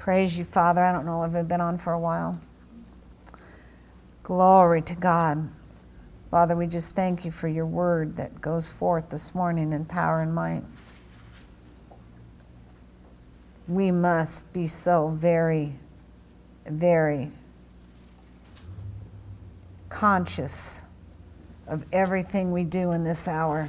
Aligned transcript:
Praise 0.00 0.38
you, 0.38 0.46
Father. 0.46 0.82
I 0.82 0.92
don't 0.92 1.04
know 1.04 1.24
if 1.24 1.34
I've 1.34 1.46
been 1.46 1.60
on 1.60 1.76
for 1.76 1.92
a 1.92 2.00
while. 2.00 2.40
Glory 4.22 4.80
to 4.80 4.94
God. 4.94 5.50
Father, 6.30 6.56
we 6.56 6.66
just 6.66 6.92
thank 6.92 7.26
you 7.26 7.30
for 7.30 7.48
your 7.48 7.66
word 7.66 8.16
that 8.16 8.40
goes 8.40 8.66
forth 8.66 9.10
this 9.10 9.34
morning 9.34 9.74
in 9.74 9.84
power 9.84 10.22
and 10.22 10.34
might. 10.34 10.62
We 13.68 13.90
must 13.90 14.54
be 14.54 14.66
so 14.66 15.08
very, 15.08 15.74
very 16.64 17.30
conscious 19.90 20.86
of 21.66 21.84
everything 21.92 22.52
we 22.52 22.64
do 22.64 22.92
in 22.92 23.04
this 23.04 23.28
hour, 23.28 23.68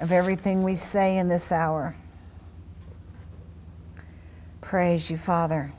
of 0.00 0.10
everything 0.10 0.64
we 0.64 0.74
say 0.74 1.18
in 1.18 1.28
this 1.28 1.52
hour. 1.52 1.94
Praise 4.74 5.08
you, 5.08 5.16
Father. 5.16 5.72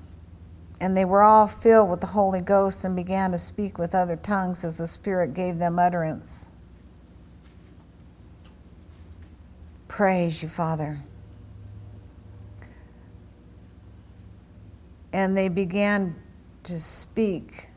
And 0.80 0.95
they 0.95 1.04
were 1.04 1.22
all 1.22 1.48
filled 1.48 1.90
with 1.90 1.99
the 1.99 2.08
Holy 2.08 2.40
Ghost 2.40 2.85
and 2.85 2.95
began 2.95 3.31
to 3.31 3.38
speak 3.38 3.77
with 3.77 3.94
other 3.94 4.16
tongues 4.16 4.63
as 4.63 4.77
the 4.77 4.88
Spirit 4.88 5.34
gave 5.34 5.58
them 5.58 5.77
utterance. 5.77 6.49
Praise 9.90 10.41
you, 10.41 10.48
Father. 10.48 10.99
And 15.12 15.35
they 15.35 15.49
began 15.49 16.16
to 16.63 16.80
speak 16.80 17.68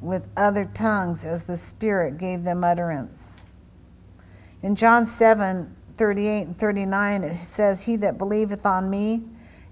with 0.00 0.26
other 0.36 0.64
tongues 0.64 1.24
as 1.24 1.44
the 1.44 1.56
Spirit 1.56 2.18
gave 2.18 2.42
them 2.42 2.64
utterance. 2.64 3.46
In 4.60 4.74
John 4.74 5.06
7 5.06 5.76
38 5.96 6.42
and 6.42 6.58
39, 6.58 7.22
it 7.22 7.36
says, 7.36 7.84
He 7.84 7.94
that 7.94 8.18
believeth 8.18 8.66
on 8.66 8.90
me, 8.90 9.22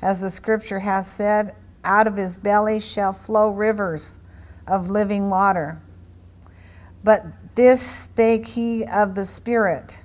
as 0.02 0.20
the 0.20 0.30
scripture 0.30 0.80
has 0.80 1.10
said, 1.10 1.54
out 1.84 2.06
of 2.06 2.16
his 2.16 2.38
belly 2.38 2.80
shall 2.80 3.12
flow 3.12 3.50
rivers 3.50 4.20
of 4.66 4.90
living 4.90 5.30
water. 5.30 5.80
But 7.04 7.54
this 7.54 7.80
spake 7.80 8.46
he 8.46 8.84
of 8.84 9.14
the 9.14 9.24
Spirit, 9.24 10.02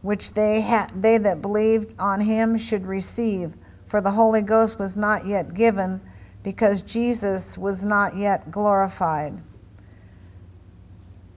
which 0.00 0.32
they, 0.32 0.62
ha- 0.62 0.90
they 0.96 1.18
that 1.18 1.42
believed 1.42 1.94
on 1.98 2.22
him 2.22 2.56
should 2.56 2.86
receive, 2.86 3.54
for 3.86 4.00
the 4.00 4.12
Holy 4.12 4.40
Ghost 4.40 4.78
was 4.78 4.96
not 4.96 5.26
yet 5.26 5.54
given, 5.54 6.00
because 6.42 6.82
Jesus 6.82 7.56
was 7.58 7.84
not 7.84 8.16
yet 8.16 8.50
glorified. 8.50 9.40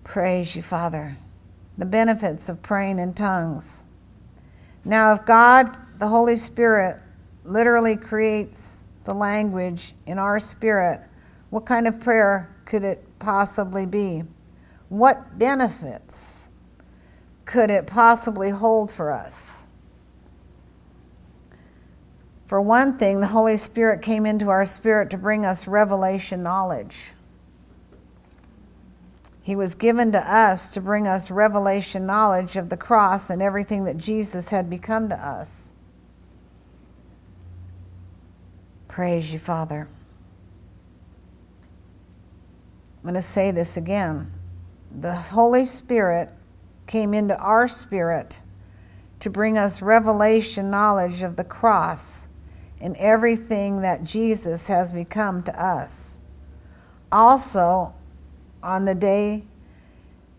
Praise 0.04 0.56
you, 0.56 0.62
Father. 0.62 1.18
The 1.78 1.86
benefits 1.86 2.48
of 2.48 2.62
praying 2.62 3.00
in 3.00 3.14
tongues. 3.14 3.84
Now, 4.86 5.14
if 5.14 5.26
God, 5.26 5.76
the 6.00 6.08
Holy 6.08 6.38
Spirit, 6.38 7.02
literally 7.46 7.96
creates 7.96 8.86
the 9.06 9.14
language 9.14 9.94
in 10.06 10.20
our 10.20 10.40
spirit, 10.40 11.02
what 11.50 11.66
kind 11.66 11.88
of 11.88 12.00
prayer 12.00 12.56
could 12.66 12.84
it 12.84 13.04
possibly 13.20 13.86
be? 13.86 14.24
What 14.90 15.38
benefits 15.38 16.50
could 17.46 17.70
it 17.70 17.88
possibly 17.88 18.50
hold 18.50 18.92
for 18.92 19.12
us? 19.12 19.66
For 22.48 22.62
one 22.62 22.98
thing, 22.98 23.22
the 23.22 23.28
Holy 23.28 23.58
Spirit 23.58 24.02
came 24.02 24.26
into 24.26 24.50
our 24.50 24.66
spirit 24.66 25.10
to 25.12 25.18
bring 25.18 25.46
us 25.46 25.68
revelation 25.68 26.44
knowledge. 26.44 27.12
He 29.42 29.56
was 29.56 29.76
given 29.76 30.12
to 30.12 30.20
us 30.20 30.72
to 30.72 30.82
bring 30.82 31.08
us 31.08 31.30
revelation 31.30 32.06
knowledge 32.06 32.56
of 32.58 32.70
the 32.70 32.78
cross 32.78 33.30
and 33.30 33.42
everything 33.42 33.84
that 33.86 33.98
Jesus 33.98 34.50
had 34.50 34.70
become 34.70 35.10
to 35.10 35.16
us. 35.16 35.72
Praise 38.96 39.34
you, 39.34 39.40
Father. 39.40 39.90
I'm 42.96 43.02
going 43.02 43.16
to 43.16 43.22
say 43.22 43.52
this 43.52 43.76
again. 43.76 44.32
The 44.90 45.16
Holy 45.16 45.66
Spirit 45.66 46.30
came 46.88 47.14
into 47.14 47.38
our 47.38 47.68
spirit 47.68 48.40
to 49.20 49.30
bring 49.30 49.58
us 49.58 49.82
revelation 49.82 50.72
knowledge 50.72 51.24
of 51.24 51.36
the 51.36 51.44
cross 51.44 52.30
and 52.80 52.96
everything 52.96 53.82
that 53.82 54.06
Jesus 54.06 54.70
has 54.70 54.94
become 54.94 55.44
to 55.44 55.62
us. 55.62 56.20
Also, 57.12 57.94
on 58.64 58.86
the 58.86 58.96
day 58.96 59.44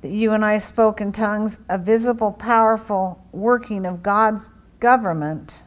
that 0.00 0.10
you 0.10 0.32
and 0.32 0.42
I 0.42 0.56
spoke 0.56 1.02
in 1.02 1.12
tongues, 1.12 1.60
a 1.68 1.76
visible, 1.76 2.32
powerful 2.32 3.22
working 3.32 3.84
of 3.84 4.02
God's 4.02 4.48
government 4.80 5.62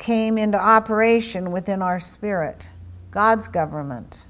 came 0.00 0.38
into 0.38 0.58
operation 0.58 1.52
within 1.52 1.82
our 1.82 2.00
spirit 2.00 2.70
God's 3.12 3.46
government, 3.46 4.26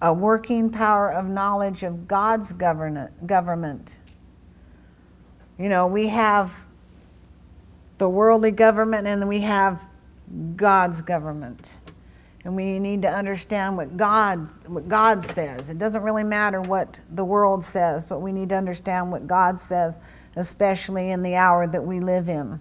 a 0.00 0.12
working 0.14 0.70
power 0.70 1.12
of 1.12 1.26
knowledge 1.26 1.82
of 1.82 2.06
God's 2.06 2.52
government. 2.52 3.98
You 5.58 5.68
know, 5.68 5.86
we 5.86 6.06
have 6.08 6.54
the 7.98 8.08
worldly 8.08 8.50
government 8.50 9.06
and 9.06 9.28
we 9.28 9.40
have 9.40 9.82
God's 10.56 11.02
government. 11.02 11.72
And 12.44 12.56
we 12.56 12.78
need 12.78 13.02
to 13.02 13.08
understand 13.08 13.76
what 13.76 13.96
God 13.98 14.48
what 14.66 14.88
God 14.88 15.22
says. 15.22 15.68
It 15.68 15.76
doesn't 15.76 16.02
really 16.02 16.24
matter 16.24 16.62
what 16.62 17.00
the 17.10 17.24
world 17.24 17.62
says, 17.64 18.06
but 18.06 18.20
we 18.20 18.32
need 18.32 18.48
to 18.50 18.54
understand 18.54 19.10
what 19.10 19.26
God 19.26 19.58
says, 19.58 20.00
especially 20.36 21.10
in 21.10 21.22
the 21.22 21.34
hour 21.34 21.66
that 21.66 21.82
we 21.82 22.00
live 22.00 22.28
in 22.30 22.60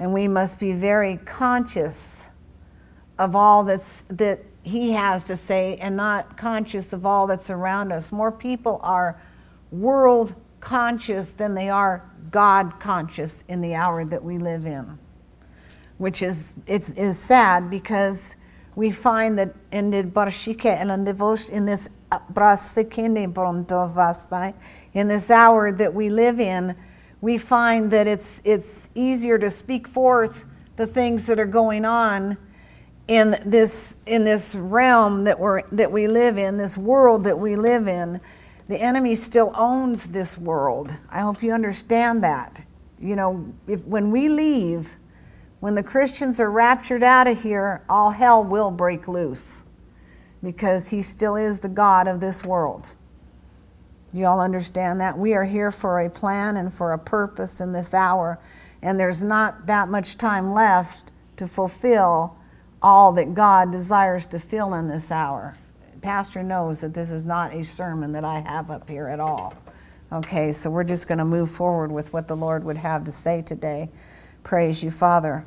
and 0.00 0.12
we 0.12 0.28
must 0.28 0.60
be 0.60 0.72
very 0.72 1.18
conscious 1.24 2.28
of 3.18 3.34
all 3.34 3.64
that's, 3.64 4.02
that 4.10 4.40
he 4.62 4.92
has 4.92 5.24
to 5.24 5.36
say 5.36 5.76
and 5.80 5.96
not 5.96 6.36
conscious 6.36 6.92
of 6.92 7.04
all 7.04 7.26
that's 7.26 7.50
around 7.50 7.92
us. 7.92 8.12
More 8.12 8.30
people 8.30 8.80
are 8.82 9.20
world 9.70 10.34
conscious 10.60 11.30
than 11.30 11.54
they 11.54 11.68
are 11.68 12.08
God 12.30 12.78
conscious 12.78 13.44
in 13.48 13.60
the 13.60 13.74
hour 13.74 14.04
that 14.04 14.22
we 14.22 14.38
live 14.38 14.66
in, 14.66 14.98
which 15.98 16.22
is, 16.22 16.54
it's, 16.66 16.92
is 16.92 17.18
sad 17.18 17.70
because 17.70 18.36
we 18.76 18.90
find 18.90 19.38
that 19.38 19.54
in 19.72 19.90
the 19.90 20.04
barshike 20.04 20.64
and 20.64 20.90
in 21.48 21.66
this 21.66 21.88
in 24.94 25.08
this 25.08 25.30
hour 25.30 25.72
that 25.72 25.92
we 25.92 26.10
live 26.10 26.40
in, 26.40 26.76
we 27.20 27.38
find 27.38 27.90
that 27.90 28.06
it's, 28.06 28.40
it's 28.44 28.90
easier 28.94 29.38
to 29.38 29.50
speak 29.50 29.88
forth 29.88 30.44
the 30.76 30.86
things 30.86 31.26
that 31.26 31.40
are 31.40 31.46
going 31.46 31.84
on 31.84 32.36
in 33.08 33.34
this, 33.44 33.96
in 34.06 34.24
this 34.24 34.54
realm 34.54 35.24
that, 35.24 35.38
we're, 35.38 35.62
that 35.72 35.90
we 35.90 36.06
live 36.06 36.38
in, 36.38 36.58
this 36.58 36.76
world 36.76 37.24
that 37.24 37.38
we 37.38 37.56
live 37.56 37.88
in. 37.88 38.20
The 38.68 38.76
enemy 38.76 39.14
still 39.14 39.52
owns 39.56 40.06
this 40.08 40.36
world. 40.36 40.94
I 41.10 41.20
hope 41.20 41.42
you 41.42 41.52
understand 41.52 42.22
that. 42.22 42.64
You 43.00 43.16
know, 43.16 43.52
if, 43.66 43.82
when 43.84 44.10
we 44.10 44.28
leave, 44.28 44.96
when 45.60 45.74
the 45.74 45.82
Christians 45.82 46.38
are 46.38 46.50
raptured 46.50 47.02
out 47.02 47.26
of 47.26 47.42
here, 47.42 47.82
all 47.88 48.10
hell 48.10 48.44
will 48.44 48.70
break 48.70 49.08
loose 49.08 49.64
because 50.42 50.90
he 50.90 51.02
still 51.02 51.34
is 51.34 51.60
the 51.60 51.68
God 51.68 52.06
of 52.06 52.20
this 52.20 52.44
world. 52.44 52.94
You 54.12 54.26
all 54.26 54.40
understand 54.40 55.00
that? 55.00 55.18
We 55.18 55.34
are 55.34 55.44
here 55.44 55.70
for 55.70 56.00
a 56.00 56.10
plan 56.10 56.56
and 56.56 56.72
for 56.72 56.92
a 56.92 56.98
purpose 56.98 57.60
in 57.60 57.72
this 57.72 57.92
hour, 57.92 58.38
and 58.82 58.98
there's 58.98 59.22
not 59.22 59.66
that 59.66 59.88
much 59.88 60.16
time 60.16 60.52
left 60.52 61.12
to 61.36 61.46
fulfill 61.46 62.36
all 62.82 63.12
that 63.12 63.34
God 63.34 63.72
desires 63.72 64.26
to 64.28 64.38
fill 64.38 64.74
in 64.74 64.88
this 64.88 65.10
hour. 65.10 65.56
Pastor 66.00 66.42
knows 66.42 66.80
that 66.80 66.94
this 66.94 67.10
is 67.10 67.26
not 67.26 67.52
a 67.52 67.64
sermon 67.64 68.12
that 68.12 68.24
I 68.24 68.40
have 68.40 68.70
up 68.70 68.88
here 68.88 69.08
at 69.08 69.20
all. 69.20 69.54
Okay, 70.10 70.52
so 70.52 70.70
we're 70.70 70.84
just 70.84 71.06
going 71.06 71.18
to 71.18 71.24
move 71.24 71.50
forward 71.50 71.92
with 71.92 72.12
what 72.12 72.28
the 72.28 72.36
Lord 72.36 72.64
would 72.64 72.76
have 72.78 73.04
to 73.04 73.12
say 73.12 73.42
today. 73.42 73.90
Praise 74.42 74.82
you, 74.82 74.90
Father. 74.90 75.44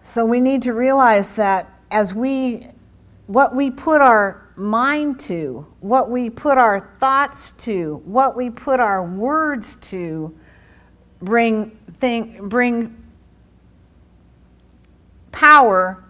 So 0.00 0.24
we 0.26 0.40
need 0.40 0.62
to 0.62 0.72
realize 0.72 1.36
that 1.36 1.68
as 1.90 2.14
we, 2.14 2.66
what 3.30 3.54
we 3.54 3.70
put 3.70 4.00
our 4.00 4.48
mind 4.56 5.20
to, 5.20 5.64
what 5.78 6.10
we 6.10 6.28
put 6.28 6.58
our 6.58 6.80
thoughts 6.98 7.52
to, 7.52 8.02
what 8.04 8.34
we 8.36 8.50
put 8.50 8.80
our 8.80 9.06
words 9.06 9.76
to, 9.76 10.36
bring, 11.22 11.78
bring 12.40 12.96
power 15.30 16.02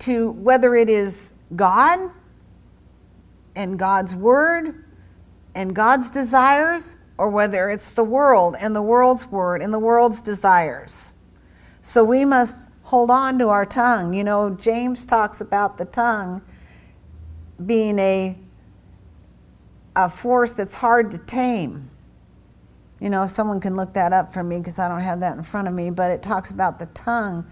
to 0.00 0.32
whether 0.32 0.74
it 0.74 0.90
is 0.90 1.32
God 1.56 2.10
and 3.56 3.78
God's 3.78 4.14
word 4.14 4.84
and 5.54 5.74
God's 5.74 6.10
desires, 6.10 6.96
or 7.16 7.30
whether 7.30 7.70
it's 7.70 7.92
the 7.92 8.04
world 8.04 8.56
and 8.60 8.76
the 8.76 8.82
world's 8.82 9.24
word 9.24 9.62
and 9.62 9.72
the 9.72 9.78
world's 9.78 10.20
desires. 10.20 11.14
So 11.80 12.04
we 12.04 12.26
must 12.26 12.68
hold 12.88 13.10
on 13.10 13.38
to 13.38 13.48
our 13.50 13.66
tongue. 13.66 14.14
You 14.14 14.24
know, 14.24 14.48
James 14.48 15.04
talks 15.04 15.42
about 15.42 15.76
the 15.76 15.84
tongue 15.84 16.40
being 17.66 17.98
a, 17.98 18.34
a 19.94 20.08
force 20.08 20.54
that's 20.54 20.74
hard 20.74 21.10
to 21.10 21.18
tame. 21.18 21.90
You 22.98 23.10
know, 23.10 23.26
someone 23.26 23.60
can 23.60 23.76
look 23.76 23.92
that 23.92 24.14
up 24.14 24.32
for 24.32 24.42
me 24.42 24.56
because 24.56 24.78
I 24.78 24.88
don't 24.88 25.02
have 25.02 25.20
that 25.20 25.36
in 25.36 25.42
front 25.42 25.68
of 25.68 25.74
me, 25.74 25.90
but 25.90 26.10
it 26.10 26.22
talks 26.22 26.50
about 26.50 26.78
the 26.78 26.86
tongue. 26.86 27.46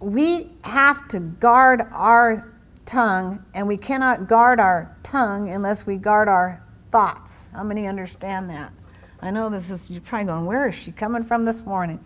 We 0.00 0.50
have 0.64 1.06
to 1.08 1.20
guard 1.20 1.82
our 1.92 2.50
tongue, 2.86 3.44
and 3.52 3.68
we 3.68 3.76
cannot 3.76 4.28
guard 4.28 4.60
our 4.60 4.96
tongue 5.02 5.50
unless 5.50 5.86
we 5.86 5.96
guard 5.96 6.26
our 6.26 6.64
thoughts. 6.90 7.48
How 7.52 7.64
many 7.64 7.86
understand 7.86 8.48
that? 8.48 8.72
I 9.20 9.30
know 9.30 9.50
this 9.50 9.68
is, 9.70 9.90
you're 9.90 10.00
probably 10.00 10.28
going, 10.28 10.46
where 10.46 10.68
is 10.68 10.74
she 10.74 10.90
coming 10.90 11.22
from 11.22 11.44
this 11.44 11.66
morning? 11.66 12.02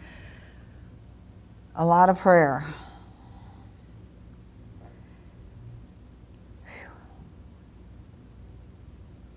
A 1.75 1.85
lot 1.85 2.09
of 2.09 2.19
prayer. 2.19 2.67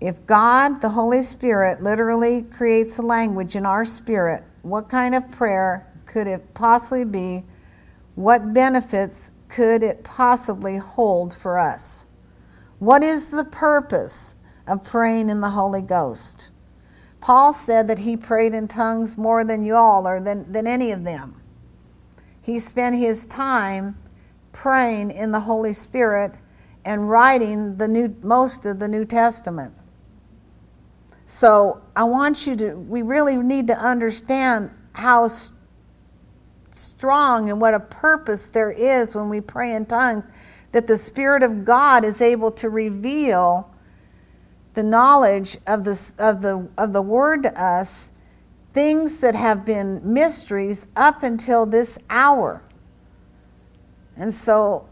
If 0.00 0.26
God, 0.26 0.82
the 0.82 0.90
Holy 0.90 1.22
Spirit, 1.22 1.82
literally 1.82 2.42
creates 2.42 2.98
a 2.98 3.02
language 3.02 3.56
in 3.56 3.64
our 3.64 3.84
spirit, 3.84 4.44
what 4.62 4.90
kind 4.90 5.14
of 5.14 5.30
prayer 5.32 5.90
could 6.04 6.26
it 6.26 6.52
possibly 6.52 7.04
be? 7.04 7.42
What 8.14 8.52
benefits 8.52 9.30
could 9.48 9.82
it 9.82 10.04
possibly 10.04 10.76
hold 10.76 11.32
for 11.32 11.58
us? 11.58 12.06
What 12.78 13.02
is 13.02 13.30
the 13.30 13.44
purpose 13.44 14.36
of 14.66 14.84
praying 14.84 15.30
in 15.30 15.40
the 15.40 15.50
Holy 15.50 15.82
Ghost? 15.82 16.50
Paul 17.20 17.54
said 17.54 17.88
that 17.88 18.00
he 18.00 18.16
prayed 18.16 18.52
in 18.52 18.68
tongues 18.68 19.16
more 19.16 19.44
than 19.44 19.64
you 19.64 19.74
all 19.74 20.06
or 20.06 20.20
than, 20.20 20.52
than 20.52 20.66
any 20.66 20.92
of 20.92 21.04
them. 21.04 21.40
He 22.46 22.60
spent 22.60 22.94
his 22.94 23.26
time 23.26 23.96
praying 24.52 25.10
in 25.10 25.32
the 25.32 25.40
Holy 25.40 25.72
Spirit 25.72 26.36
and 26.84 27.10
writing 27.10 27.76
the 27.76 27.88
new, 27.88 28.14
most 28.22 28.66
of 28.66 28.78
the 28.78 28.86
New 28.86 29.04
Testament. 29.04 29.74
So 31.26 31.82
I 31.96 32.04
want 32.04 32.46
you 32.46 32.54
to, 32.54 32.76
we 32.76 33.02
really 33.02 33.36
need 33.36 33.66
to 33.66 33.76
understand 33.76 34.72
how 34.92 35.28
strong 36.70 37.50
and 37.50 37.60
what 37.60 37.74
a 37.74 37.80
purpose 37.80 38.46
there 38.46 38.70
is 38.70 39.16
when 39.16 39.28
we 39.28 39.40
pray 39.40 39.74
in 39.74 39.84
tongues, 39.84 40.24
that 40.70 40.86
the 40.86 40.96
Spirit 40.96 41.42
of 41.42 41.64
God 41.64 42.04
is 42.04 42.22
able 42.22 42.52
to 42.52 42.70
reveal 42.70 43.68
the 44.74 44.84
knowledge 44.84 45.56
of 45.66 45.82
the, 45.82 46.12
of 46.20 46.42
the, 46.42 46.68
of 46.78 46.92
the 46.92 47.02
Word 47.02 47.42
to 47.42 47.60
us, 47.60 48.12
things 48.76 49.20
that 49.20 49.34
have 49.34 49.64
been 49.64 50.02
mysteries 50.04 50.86
up 50.94 51.22
until 51.22 51.64
this 51.64 51.98
hour. 52.10 52.62
And 54.18 54.34
so 54.34 54.86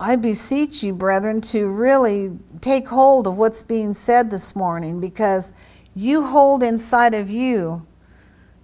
I 0.00 0.16
beseech 0.16 0.82
you, 0.82 0.94
brethren, 0.96 1.40
to 1.42 1.68
really 1.68 2.36
take 2.60 2.88
hold 2.88 3.28
of 3.28 3.36
what's 3.36 3.62
being 3.62 3.94
said 3.94 4.32
this 4.32 4.56
morning 4.56 5.00
because 5.00 5.52
you 5.94 6.26
hold 6.26 6.64
inside 6.64 7.14
of 7.14 7.30
you 7.30 7.86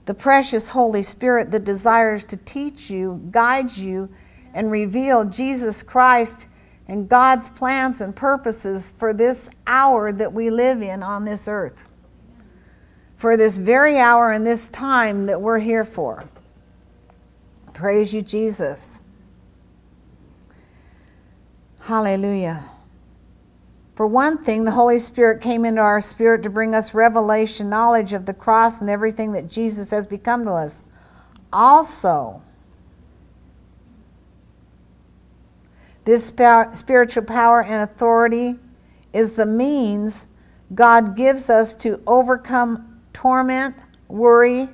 the 0.05 0.15
precious 0.15 0.71
Holy 0.71 1.03
Spirit 1.03 1.53
that 1.53 1.63
desires 1.63 2.25
to 2.25 2.37
teach 2.39 2.91
you, 2.91 3.25
guide 3.31 3.77
you, 3.77 4.09
and 4.53 4.73
reveal 4.73 5.25
Jesus 5.25 5.85
Christ 5.85 6.49
and 6.89 7.09
God's 7.09 7.49
plans 7.51 8.01
and 8.01 8.17
purposes 8.17 8.91
for 8.91 9.15
this 9.15 9.49
hour 9.69 10.11
that 10.11 10.33
we 10.33 10.51
live 10.51 10.83
in 10.83 11.05
on 11.05 11.25
this 11.25 11.47
earth. 11.47 11.87
For 13.21 13.37
this 13.37 13.59
very 13.59 13.99
hour 13.99 14.33
and 14.33 14.47
this 14.47 14.71
time 14.71 15.27
that 15.27 15.43
we're 15.43 15.59
here 15.59 15.85
for. 15.85 16.25
Praise 17.75 18.15
you, 18.15 18.23
Jesus. 18.23 19.03
Hallelujah. 21.81 22.65
For 23.95 24.07
one 24.07 24.39
thing, 24.39 24.65
the 24.65 24.71
Holy 24.71 24.99
Spirit 24.99 25.43
came 25.43 25.67
into 25.67 25.83
our 25.83 26.01
spirit 26.01 26.43
to 26.45 26.49
bring 26.49 26.75
us 26.75 26.95
revelation, 26.95 27.69
knowledge 27.69 28.15
of 28.15 28.25
the 28.25 28.33
cross 28.33 28.81
and 28.81 28.89
everything 28.89 29.33
that 29.33 29.51
Jesus 29.51 29.91
has 29.91 30.07
become 30.07 30.47
to 30.47 30.53
us. 30.53 30.85
Also, 31.53 32.41
this 36.07 36.27
spiritual 36.73 37.25
power 37.25 37.63
and 37.63 37.83
authority 37.83 38.55
is 39.13 39.33
the 39.33 39.45
means 39.45 40.25
God 40.75 41.17
gives 41.17 41.51
us 41.51 41.75
to 41.75 42.01
overcome 42.07 42.87
torment, 43.21 43.77
worry, 44.09 44.67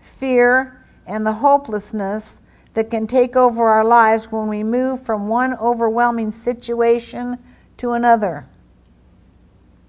fear, 0.00 0.84
and 1.06 1.24
the 1.24 1.32
hopelessness 1.32 2.38
that 2.72 2.90
can 2.90 3.06
take 3.06 3.36
over 3.36 3.68
our 3.68 3.84
lives 3.84 4.32
when 4.32 4.48
we 4.48 4.64
move 4.64 5.00
from 5.00 5.28
one 5.28 5.54
overwhelming 5.60 6.32
situation 6.32 7.38
to 7.76 7.92
another. 7.92 8.48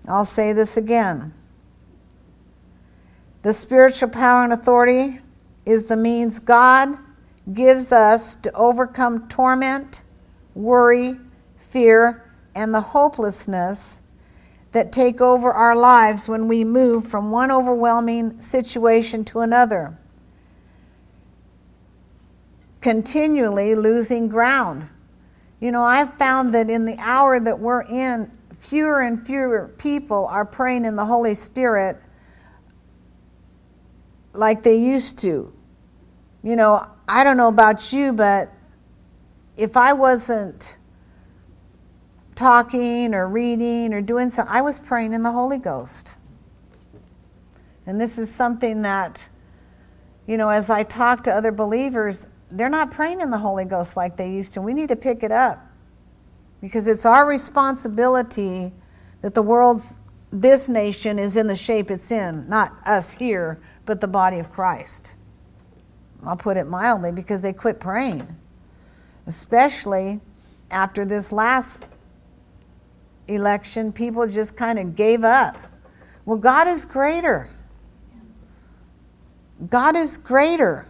I'll 0.07 0.23
say 0.23 0.53
this 0.53 0.77
again. 0.77 1.33
The 3.41 3.53
spiritual 3.53 4.09
power 4.09 4.43
and 4.43 4.53
authority 4.53 5.19
is 5.65 5.85
the 5.87 5.97
means 5.97 6.37
God 6.37 6.99
gives 7.55 7.91
us 7.91 8.35
to 8.35 8.53
overcome 8.53 9.27
torment, 9.29 10.03
worry, 10.53 11.15
fear, 11.57 12.31
and 12.53 12.71
the 12.71 12.81
hopelessness 12.81 14.01
that 14.75 14.91
take 14.91 15.21
over 15.21 15.53
our 15.53 15.73
lives 15.73 16.27
when 16.27 16.49
we 16.49 16.65
move 16.65 17.07
from 17.07 17.31
one 17.31 17.49
overwhelming 17.49 18.41
situation 18.41 19.23
to 19.23 19.39
another 19.39 19.97
continually 22.81 23.73
losing 23.73 24.27
ground. 24.27 24.89
You 25.61 25.71
know, 25.71 25.81
I've 25.81 26.15
found 26.15 26.53
that 26.55 26.69
in 26.69 26.83
the 26.83 26.97
hour 26.99 27.39
that 27.39 27.57
we're 27.57 27.83
in, 27.83 28.29
fewer 28.53 29.01
and 29.01 29.25
fewer 29.25 29.73
people 29.77 30.27
are 30.27 30.43
praying 30.43 30.83
in 30.83 30.97
the 30.97 31.05
Holy 31.05 31.35
Spirit 31.35 31.95
like 34.33 34.61
they 34.61 34.75
used 34.75 35.19
to. 35.19 35.53
You 36.43 36.55
know, 36.57 36.85
I 37.07 37.23
don't 37.23 37.37
know 37.37 37.47
about 37.47 37.93
you, 37.93 38.11
but 38.11 38.51
if 39.55 39.77
I 39.77 39.93
wasn't 39.93 40.77
talking 42.35 43.13
or 43.13 43.27
reading 43.27 43.93
or 43.93 44.01
doing 44.01 44.29
something, 44.29 44.53
I 44.53 44.61
was 44.61 44.77
praying 44.77 45.13
in 45.13 45.23
the 45.23 45.31
Holy 45.31 45.57
Ghost. 45.57 46.15
And 47.85 47.99
this 47.99 48.17
is 48.17 48.33
something 48.33 48.81
that, 48.81 49.29
you 50.27 50.37
know, 50.37 50.49
as 50.49 50.69
I 50.69 50.83
talk 50.83 51.23
to 51.23 51.31
other 51.31 51.51
believers, 51.51 52.27
they're 52.51 52.69
not 52.69 52.91
praying 52.91 53.21
in 53.21 53.31
the 53.31 53.37
Holy 53.37 53.65
Ghost 53.65 53.95
like 53.95 54.17
they 54.17 54.31
used 54.31 54.53
to. 54.55 54.61
We 54.61 54.73
need 54.73 54.89
to 54.89 54.95
pick 54.95 55.23
it 55.23 55.31
up 55.31 55.59
because 56.61 56.87
it's 56.87 57.05
our 57.05 57.27
responsibility 57.27 58.73
that 59.21 59.33
the 59.33 59.41
world's, 59.41 59.95
this 60.31 60.67
nation 60.67 61.19
is 61.19 61.37
in 61.37 61.47
the 61.47 61.55
shape 61.55 61.89
it's 61.89 62.11
in, 62.11 62.47
not 62.49 62.73
us 62.85 63.11
here, 63.13 63.59
but 63.85 64.01
the 64.01 64.07
body 64.07 64.39
of 64.39 64.51
Christ. 64.51 65.15
I'll 66.23 66.37
put 66.37 66.57
it 66.57 66.65
mildly 66.65 67.11
because 67.11 67.41
they 67.41 67.53
quit 67.53 67.79
praying, 67.79 68.35
especially 69.27 70.19
after 70.71 71.05
this 71.05 71.31
last 71.31 71.87
election, 73.27 73.91
people 73.91 74.27
just 74.27 74.55
kind 74.55 74.79
of 74.79 74.95
gave 74.95 75.23
up. 75.23 75.57
Well, 76.25 76.37
God 76.37 76.67
is 76.67 76.85
greater. 76.85 77.49
God 79.69 79.95
is 79.95 80.17
greater. 80.17 80.87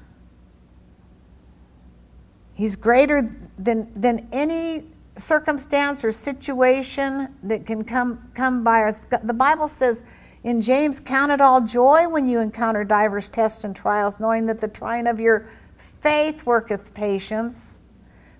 He's 2.54 2.76
greater 2.76 3.36
than, 3.60 3.92
than 4.00 4.28
any 4.32 4.86
circumstance 5.18 6.04
or 6.04 6.12
situation 6.12 7.36
that 7.44 7.66
can 7.66 7.84
come, 7.84 8.30
come 8.34 8.64
by 8.64 8.84
us. 8.84 9.06
The 9.24 9.34
Bible 9.34 9.68
says 9.68 10.04
in 10.44 10.62
James, 10.62 11.00
Count 11.00 11.32
it 11.32 11.42
all 11.42 11.62
joy 11.62 12.08
when 12.08 12.28
you 12.28 12.40
encounter 12.40 12.84
divers 12.84 13.30
tests 13.30 13.64
and 13.64 13.76
trials, 13.76 14.20
knowing 14.20 14.46
that 14.46 14.62
the 14.62 14.68
trying 14.68 15.08
of 15.08 15.20
your 15.20 15.48
faith 15.78 16.46
worketh 16.46 16.94
patience. 16.94 17.80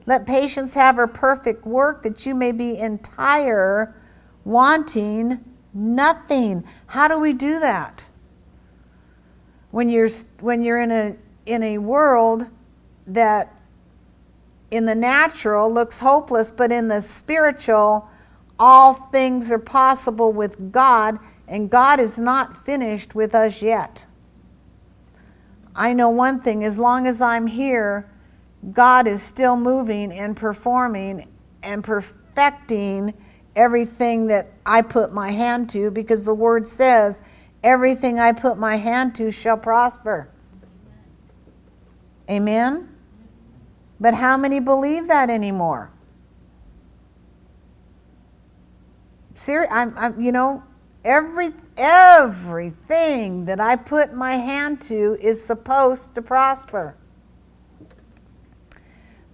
Let 0.06 0.26
patience 0.26 0.76
have 0.76 0.98
her 0.98 1.08
perfect 1.08 1.66
work, 1.66 2.04
that 2.04 2.26
you 2.26 2.36
may 2.36 2.52
be 2.52 2.78
entire, 2.78 3.96
wanting 4.44 5.44
nothing. 5.74 6.64
How 6.88 7.08
do 7.08 7.20
we 7.20 7.34
do 7.34 7.60
that? 7.60 8.06
When 9.72 9.90
you're, 9.90 10.10
when 10.40 10.64
you're 10.64 10.80
in, 10.80 10.92
a, 10.92 11.18
in 11.46 11.64
a 11.64 11.78
world 11.80 12.46
that 13.08 13.54
in 14.72 14.86
the 14.86 14.96
natural 14.96 15.72
looks 15.72 16.00
hopeless, 16.00 16.52
but 16.52 16.72
in 16.72 16.88
the 16.88 17.02
spiritual, 17.02 18.10
all 18.60 18.94
things 18.94 19.52
are 19.52 19.60
possible 19.60 20.32
with 20.32 20.72
God, 20.72 21.20
and 21.48 21.70
God 21.70 22.00
is 22.00 22.18
not 22.18 22.56
finished 22.56 23.16
with 23.16 23.36
us 23.36 23.62
yet. 23.62 24.06
I 25.76 25.94
know 25.94 26.10
one 26.10 26.40
thing 26.40 26.64
as 26.64 26.78
long 26.78 27.06
as 27.06 27.22
I'm 27.22 27.48
here, 27.48 28.10
God 28.72 29.08
is 29.08 29.22
still 29.22 29.58
moving 29.58 30.12
and 30.12 30.36
performing 30.36 31.28
and 31.64 31.84
perfecting 31.84 33.14
everything 33.56 34.28
that 34.28 34.52
I 34.66 34.82
put 34.82 35.14
my 35.14 35.32
hand 35.32 35.70
to 35.72 35.92
because 35.92 36.26
the 36.26 36.34
word 36.34 36.68
says, 36.68 37.22
everything 37.64 38.20
I 38.20 38.32
put 38.32 38.58
my 38.58 38.76
hand 38.76 39.16
to 39.16 39.32
shall 39.32 39.58
prosper. 39.58 40.30
Amen? 42.30 42.90
But 44.00 44.14
how 44.14 44.36
many 44.36 44.60
believe 44.60 45.08
that 45.08 45.30
anymore? 45.30 45.92
Ser- 49.36 49.68
I'm, 49.70 49.94
I'm, 49.98 50.20
you 50.20 50.32
know, 50.32 50.64
Every, 51.06 51.52
everything 51.78 53.46
that 53.46 53.60
I 53.60 53.76
put 53.76 54.16
my 54.16 54.38
hand 54.38 54.82
to 54.82 55.16
is 55.22 55.46
supposed 55.46 56.16
to 56.16 56.22
prosper. 56.24 56.98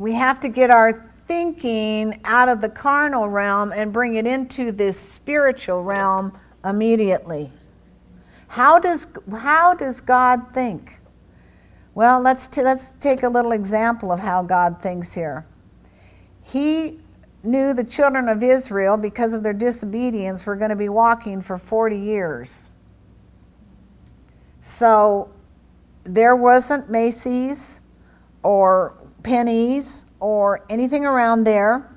We 0.02 0.14
have 0.14 0.40
to 0.40 0.50
get 0.50 0.72
our 0.72 1.12
thinking 1.28 2.22
out 2.26 2.50
of 2.50 2.60
the 2.60 2.70
carnal 2.70 3.30
realm 3.30 3.72
and 3.72 3.94
bring 3.94 4.16
it 4.16 4.26
into 4.26 4.72
this 4.72 5.00
spiritual 5.00 5.84
realm 5.84 6.36
immediately. 6.66 7.52
How 8.48 8.80
does, 8.80 9.10
how 9.32 9.76
does 9.76 10.02
God 10.02 10.56
think? 10.56 10.98
Well, 11.94 12.20
let's, 12.20 12.48
t- 12.48 12.64
let's 12.64 12.94
take 12.94 13.22
a 13.22 13.30
little 13.30 13.52
example 13.52 14.12
of 14.12 14.20
how 14.20 14.42
God 14.42 14.82
thinks 14.82 15.14
here. 15.14 15.46
He 16.46 17.00
knew 17.44 17.76
the 17.76 17.84
children 17.84 18.28
of 18.28 18.42
Israel, 18.42 18.98
because 18.98 19.36
of 19.36 19.44
their 19.44 19.54
disobedience, 19.54 20.48
were 20.48 20.56
going 20.56 20.72
to 20.72 20.76
be 20.76 20.90
walking 20.90 21.42
for 21.42 21.60
40 21.60 22.00
years. 22.00 22.72
So 24.62 25.32
there 26.06 26.36
wasn't 26.36 26.90
Macy's 26.90 27.82
or 28.42 28.96
Penney's 29.24 30.12
or 30.20 30.66
anything 30.70 31.06
around 31.06 31.44
there. 31.44 31.90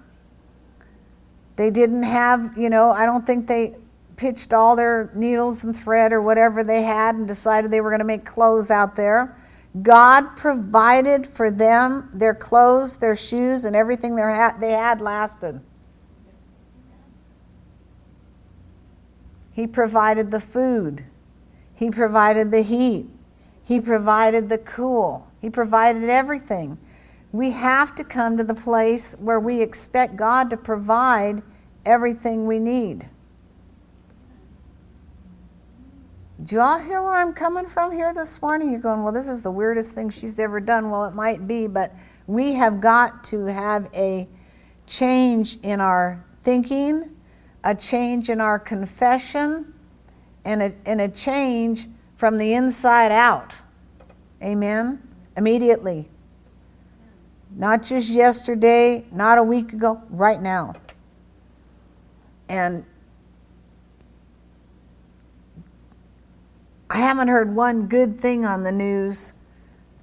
They 1.57 1.71
didn't 1.71 2.03
have, 2.03 2.57
you 2.59 2.69
know, 2.71 2.91
I 2.91 3.07
don't 3.07 3.27
think 3.27 3.47
they 3.47 3.77
pitched 4.17 4.53
all 4.53 4.77
their 4.77 5.11
needles 5.15 5.65
and 5.65 5.77
thread 5.77 6.13
or 6.13 6.21
whatever 6.23 6.65
they 6.65 6.83
had 6.83 7.15
and 7.15 7.27
decided 7.27 7.71
they 7.71 7.81
were 7.81 7.91
going 7.91 8.01
to 8.01 8.05
make 8.05 8.25
clothes 8.25 8.71
out 8.71 8.97
there. 8.97 9.37
God 9.83 10.37
provided 10.37 11.27
for 11.27 11.51
them 11.51 12.09
their 12.13 12.35
clothes, 12.35 12.99
their 12.99 13.17
shoes, 13.17 13.65
and 13.65 13.75
everything 13.75 14.15
they 14.15 14.73
had 14.73 15.01
lasted. 15.01 15.61
He 19.53 19.67
provided 19.67 20.31
the 20.31 20.41
food. 20.41 21.05
He 21.75 21.91
provided 21.91 22.51
the 22.51 22.63
heat. 22.63 23.09
He 23.65 23.81
provided 23.81 24.49
the 24.49 24.59
cool. 24.59 25.29
He 25.41 25.51
provided 25.51 26.05
everything. 26.05 26.79
We 27.35 27.51
have 27.51 27.97
to 27.97 28.05
come 28.05 28.37
to 28.37 28.45
the 28.45 28.55
place 28.55 29.17
where 29.19 29.41
we 29.41 29.61
expect 29.61 30.15
God 30.15 30.51
to 30.51 30.57
provide 30.57 31.43
everything 31.85 32.47
we 32.47 32.61
need. 32.61 33.09
Do 36.45 36.55
y'all 36.55 36.79
hear 36.79 37.03
where 37.03 37.17
I'm 37.17 37.33
coming 37.33 37.67
from 37.67 37.91
here 37.91 38.15
this 38.15 38.41
morning? 38.41 38.71
You're 38.71 38.79
going, 38.79 39.03
well, 39.03 39.13
this 39.13 39.27
is 39.27 39.43
the 39.43 39.51
weirdest 39.51 39.97
thing 39.97 40.11
she's 40.11 40.39
ever 40.39 40.61
done. 40.61 40.91
Well, 40.91 41.07
it 41.07 41.17
might 41.17 41.49
be, 41.49 41.67
but 41.67 41.93
we 42.29 42.53
have 42.53 42.81
got 42.81 43.25
to 43.25 43.47
have 43.47 43.91
a 43.93 44.29
change 44.87 45.59
in 45.65 45.81
our 45.81 46.25
thinking, 46.45 47.17
a 47.65 47.75
change 47.75 48.31
in 48.31 48.41
our 48.41 48.61
confession, 48.61 49.75
and 50.45 50.63
a, 50.63 50.73
and 50.87 51.01
a 51.01 51.09
change 51.09 51.89
from 52.15 52.39
the 52.39 52.53
inside 52.53 53.11
out. 53.11 53.55
Amen? 54.41 55.03
Immediately. 55.37 56.07
Not 57.57 57.85
just 57.85 58.11
yesterday, 58.11 59.05
not 59.13 59.39
a 59.39 59.43
week 59.43 59.73
ago, 59.73 60.03
right 60.11 60.41
now. 60.41 60.75
And 62.49 62.85
I 66.91 66.99
haven't 66.99 67.29
heard 67.29 67.55
one 67.55 67.87
good 67.87 68.19
thing 68.19 68.45
on 68.45 68.63
the 68.63 68.73
news, 68.73 69.35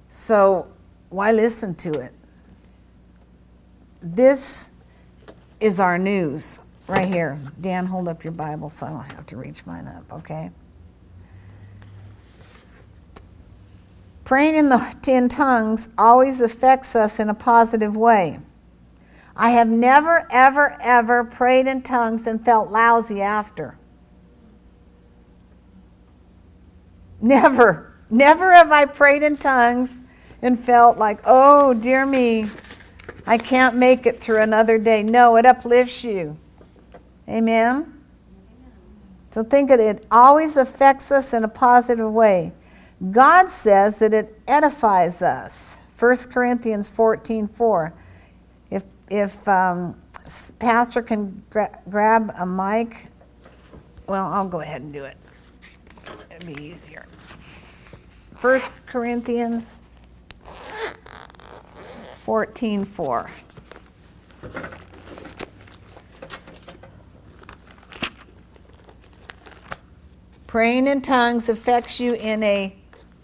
so 0.08 0.66
why 1.10 1.32
listen 1.32 1.74
to 1.76 1.92
it? 1.92 2.12
This 4.02 4.72
is 5.60 5.78
our 5.78 5.98
news 5.98 6.58
right 6.88 7.06
here. 7.06 7.38
Dan, 7.60 7.86
hold 7.86 8.08
up 8.08 8.24
your 8.24 8.32
Bible 8.32 8.68
so 8.68 8.86
I 8.86 8.90
don't 8.90 9.12
have 9.12 9.26
to 9.26 9.36
reach 9.36 9.64
mine 9.64 9.86
up, 9.86 10.10
okay? 10.12 10.50
Praying 14.32 14.54
in 14.54 14.70
the 14.70 14.96
in 15.08 15.28
tongues 15.28 15.90
always 15.98 16.40
affects 16.40 16.96
us 16.96 17.20
in 17.20 17.28
a 17.28 17.34
positive 17.34 17.94
way. 17.94 18.40
I 19.36 19.50
have 19.50 19.68
never, 19.68 20.26
ever, 20.30 20.74
ever 20.80 21.24
prayed 21.24 21.66
in 21.66 21.82
tongues 21.82 22.26
and 22.26 22.42
felt 22.42 22.70
lousy 22.70 23.20
after. 23.20 23.76
Never, 27.20 27.92
never 28.08 28.54
have 28.54 28.72
I 28.72 28.86
prayed 28.86 29.22
in 29.22 29.36
tongues 29.36 30.00
and 30.40 30.58
felt 30.58 30.96
like, 30.96 31.20
oh, 31.26 31.74
dear 31.74 32.06
me, 32.06 32.46
I 33.26 33.36
can't 33.36 33.76
make 33.76 34.06
it 34.06 34.18
through 34.18 34.40
another 34.40 34.78
day. 34.78 35.02
No, 35.02 35.36
it 35.36 35.44
uplifts 35.44 36.04
you. 36.04 36.38
Amen? 37.28 38.02
So 39.30 39.42
think 39.42 39.70
of 39.70 39.78
it, 39.78 39.96
it 39.96 40.06
always 40.10 40.56
affects 40.56 41.12
us 41.12 41.34
in 41.34 41.44
a 41.44 41.48
positive 41.48 42.10
way. 42.10 42.52
God 43.10 43.48
says 43.48 43.98
that 43.98 44.14
it 44.14 44.40
edifies 44.46 45.22
us. 45.22 45.80
1 45.98 46.16
Corinthians 46.32 46.88
14 46.88 47.48
4. 47.48 47.92
If, 48.70 48.84
if 49.10 49.48
um, 49.48 50.00
Pastor 50.60 51.02
can 51.02 51.42
gra- 51.50 51.80
grab 51.90 52.32
a 52.38 52.46
mic, 52.46 53.08
well, 54.06 54.26
I'll 54.26 54.46
go 54.46 54.60
ahead 54.60 54.82
and 54.82 54.92
do 54.92 55.04
it. 55.04 55.16
It'll 56.30 56.54
be 56.54 56.62
easier. 56.62 57.06
1 58.40 58.60
Corinthians 58.86 59.80
14 62.24 62.84
4. 62.84 63.30
Praying 70.46 70.86
in 70.86 71.00
tongues 71.00 71.48
affects 71.48 71.98
you 71.98 72.14
in 72.14 72.42
a 72.42 72.76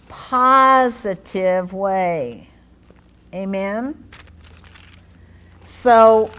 positive 0.08 1.72
way. 1.72 2.48
Amen? 3.34 4.08
So, 5.64 6.30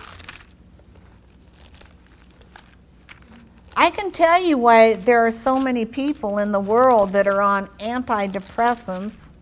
I 3.75 3.91
can 3.91 4.11
tell 4.11 4.41
you 4.41 4.57
why 4.57 4.95
there 4.95 5.25
are 5.25 5.31
so 5.31 5.59
many 5.59 5.85
people 5.85 6.39
in 6.39 6.51
the 6.51 6.59
world 6.59 7.13
that 7.13 7.27
are 7.27 7.41
on 7.41 7.67
antidepressants. 7.79 9.33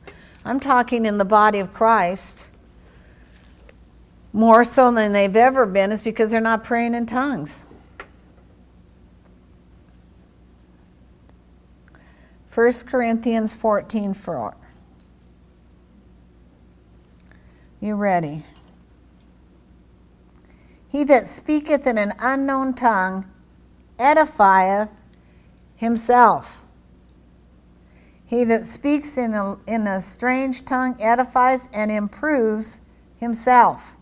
I'm 0.46 0.60
talking 0.60 1.06
in 1.06 1.18
the 1.18 1.26
body 1.26 1.60
of 1.60 1.74
Christ. 1.74 2.52
More 4.34 4.64
so 4.66 4.92
than 4.92 5.12
they've 5.14 5.36
ever 5.36 5.66
been 5.66 5.92
is 5.92 6.02
because 6.02 6.32
they're 6.32 6.42
not 6.42 6.64
praying 6.64 6.94
in 6.94 7.06
tongues. 7.06 7.67
1 12.58 12.72
Corinthians 12.88 13.54
14 13.54 14.16
4. 14.16 14.58
You 17.80 17.94
ready? 17.94 18.46
He 20.90 21.04
that 21.04 21.28
speaketh 21.28 21.86
in 21.86 22.00
an 22.00 22.14
unknown 22.18 22.74
tongue 22.74 23.32
edifieth 24.00 24.90
himself. 25.76 26.66
He 28.26 28.44
that 28.46 28.66
speaks 28.66 29.20
in 29.20 29.36
a, 29.36 29.60
in 29.68 29.86
a 29.86 30.02
strange 30.02 30.66
tongue 30.66 30.98
edifies 31.00 31.70
and 31.72 31.92
improves 31.92 32.82
himself. 33.20 33.98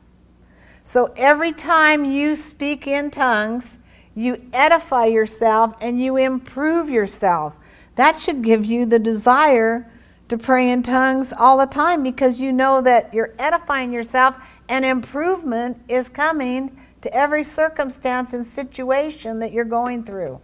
So 0.82 1.14
every 1.18 1.52
time 1.52 2.06
you 2.06 2.38
speak 2.38 2.88
in 2.88 3.12
tongues, 3.12 3.80
you 4.16 4.42
edify 4.54 5.08
yourself 5.08 5.76
and 5.82 6.02
you 6.02 6.16
improve 6.16 6.90
yourself. 6.90 7.54
That 7.96 8.20
should 8.20 8.42
give 8.42 8.66
you 8.66 8.86
the 8.86 9.00
desire 9.00 9.90
to 10.28 10.38
pray 10.38 10.72
in 10.72 10.84
tongues 10.84 11.34
all 11.34 11.58
the 11.58 11.66
time 11.66 12.04
because 12.04 12.42
you 12.42 12.52
know 12.52 12.82
that 12.82 13.14
you're 13.14 13.34
edifying 13.40 13.94
yourself 13.94 14.36
and 14.70 14.84
improvement 14.84 15.78
is 15.88 16.10
coming 16.10 16.76
to 17.02 17.14
every 17.14 17.44
circumstance 17.44 18.34
and 18.34 18.46
situation 18.46 19.40
that 19.40 19.52
you're 19.52 19.64
going 19.64 20.04
through. 20.04 20.42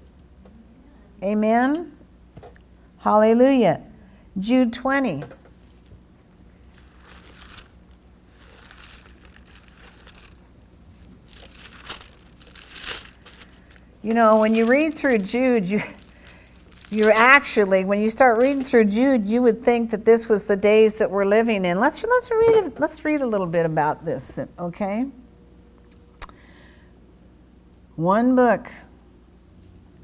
Amen. 1.24 1.92
Hallelujah. 3.00 3.82
Jude 4.40 4.72
20. 4.72 5.24
You 14.04 14.16
know, 14.16 14.40
when 14.40 14.56
you 14.56 14.66
read 14.66 14.96
through 14.96 15.20
Jude, 15.20 15.66
you 15.66 15.82
you 16.92 17.10
actually 17.10 17.86
when 17.86 18.02
you 18.02 18.10
start 18.10 18.38
reading 18.38 18.64
through 18.64 18.86
Jude, 18.86 19.26
you 19.26 19.42
would 19.42 19.64
think 19.64 19.92
that 19.92 20.04
this 20.04 20.28
was 20.28 20.44
the 20.44 20.58
days 20.58 20.96
that 20.96 21.10
we're 21.10 21.26
living 21.26 21.64
in. 21.64 21.80
Let's 21.80 22.04
let's 22.04 22.30
read 22.30 22.74
let's 22.80 23.04
read 23.06 23.22
a 23.22 23.26
little 23.26 23.48
bit 23.48 23.66
about 23.66 24.04
this, 24.04 24.40
okay? 24.60 25.06
One 27.96 28.36
book, 28.36 28.70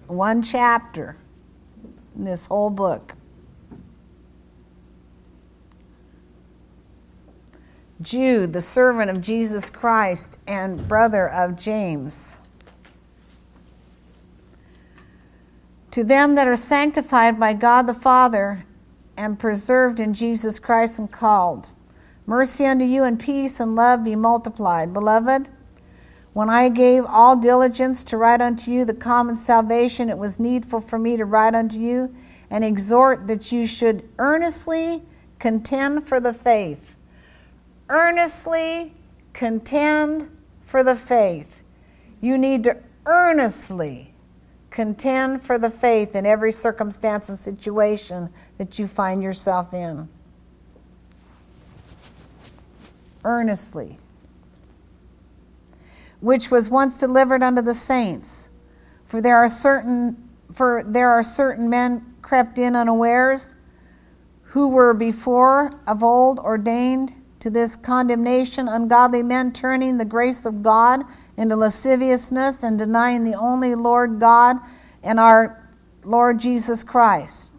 one 0.08 0.41
chapter 0.41 1.17
in 2.15 2.24
this 2.24 2.46
whole 2.46 2.70
book. 2.70 3.15
Jude, 8.01 8.53
the 8.53 8.62
servant 8.62 9.10
of 9.10 9.22
Jesus 9.22 9.70
Christ 9.70 10.39
and 10.48 10.88
brother 10.88 11.27
of 11.27 11.58
James. 11.58 12.38
To 15.98 16.04
them 16.04 16.36
that 16.36 16.48
are 16.48 16.56
sanctified 16.56 17.39
by 17.39 17.54
God 17.54 17.88
the 17.88 17.94
Father 17.96 18.68
and 19.18 19.39
preserved 19.39 20.00
in 20.00 20.13
Jesus 20.13 20.60
Christ 20.60 21.00
and 21.00 21.12
called, 21.12 21.72
mercy 22.27 22.68
unto 22.68 22.86
you 22.86 23.01
and 23.01 23.20
peace 23.20 23.60
and 23.60 23.75
love 23.75 24.04
be 24.04 24.16
multiplied. 24.16 24.94
Beloved, 24.94 25.50
when 26.34 26.51
I 26.51 26.70
gave 26.70 27.04
all 27.08 27.36
diligence 27.36 28.04
to 28.04 28.18
write 28.18 28.42
unto 28.42 28.70
you 28.70 28.86
the 28.86 28.94
common 28.94 29.36
salvation, 29.36 30.08
it 30.08 30.20
was 30.20 30.39
needful 30.39 30.82
for 30.82 31.00
me 31.00 31.18
to 31.18 31.25
write 31.25 31.56
unto 31.56 31.80
you 31.80 32.13
and 32.51 32.63
exhort 32.63 33.25
that 33.25 33.51
you 33.51 33.66
should 33.66 34.08
earnestly 34.20 35.01
contend 35.39 36.08
for 36.08 36.20
the 36.20 36.32
faith. 36.32 36.96
Earnestly 37.89 38.94
contend 39.34 40.30
for 40.63 40.84
the 40.84 40.96
faith. 40.96 41.63
You 42.22 42.38
need 42.38 42.66
to 42.66 42.77
earnestly 43.08 44.13
contend 44.77 45.41
for 45.41 45.57
the 45.57 45.72
faith 45.72 46.15
in 46.15 46.24
every 46.24 46.51
circumstance 46.51 47.29
and 47.29 47.39
situation 47.39 48.29
that 48.60 48.77
you 48.77 48.86
find 48.86 49.24
yourself 49.24 49.74
in. 49.74 50.07
Earnestly. 53.24 53.98
Which 56.19 56.51
was 56.51 56.69
once 56.69 56.96
delivered 56.96 57.41
unto 57.41 57.63
the 57.63 57.74
saints. 57.74 58.50
For 59.07 59.19
there 59.19 59.38
are 59.38 59.48
certain 59.48 60.15
for 60.53 60.84
there 60.86 61.10
are 61.10 61.24
certain 61.24 61.72
men 61.72 62.13
crept 62.22 62.60
in 62.60 62.75
unawares 62.75 63.55
who 64.43 64.67
were 64.67 64.93
before 64.93 65.74
of 65.88 66.03
old 66.03 66.38
ordained 66.38 67.13
to 67.39 67.50
this 67.50 67.75
condemnation, 67.75 68.67
ungodly 68.67 69.24
men 69.24 69.51
turning 69.51 69.98
the 69.98 70.05
grace 70.05 70.46
of 70.46 70.62
God 70.62 71.03
into 71.38 71.56
lasciviousness 71.56 72.63
and 72.63 72.77
denying 72.77 73.24
the 73.24 73.36
only 73.36 73.75
Lord 73.75 74.20
God 74.20 74.58
and 75.03 75.20
our 75.20 75.63
Lord 76.03 76.39
Jesus 76.39 76.84
Christ. 76.84 77.56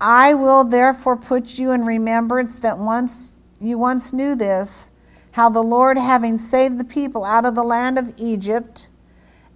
I 0.00 0.34
will 0.34 0.64
therefore 0.64 1.16
put 1.16 1.58
you 1.58 1.72
in 1.72 1.84
remembrance 1.84 2.54
that 2.56 2.78
once 2.78 3.38
you 3.60 3.78
once 3.78 4.12
knew 4.12 4.34
this, 4.34 4.90
how 5.32 5.48
the 5.48 5.62
Lord, 5.62 5.98
having 5.98 6.38
saved 6.38 6.78
the 6.78 6.84
people 6.84 7.24
out 7.24 7.44
of 7.44 7.54
the 7.54 7.62
land 7.62 7.98
of 7.98 8.14
Egypt, 8.16 8.88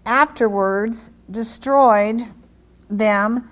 afterwards 0.06 1.10
destroyed 1.30 2.20
them 2.88 3.48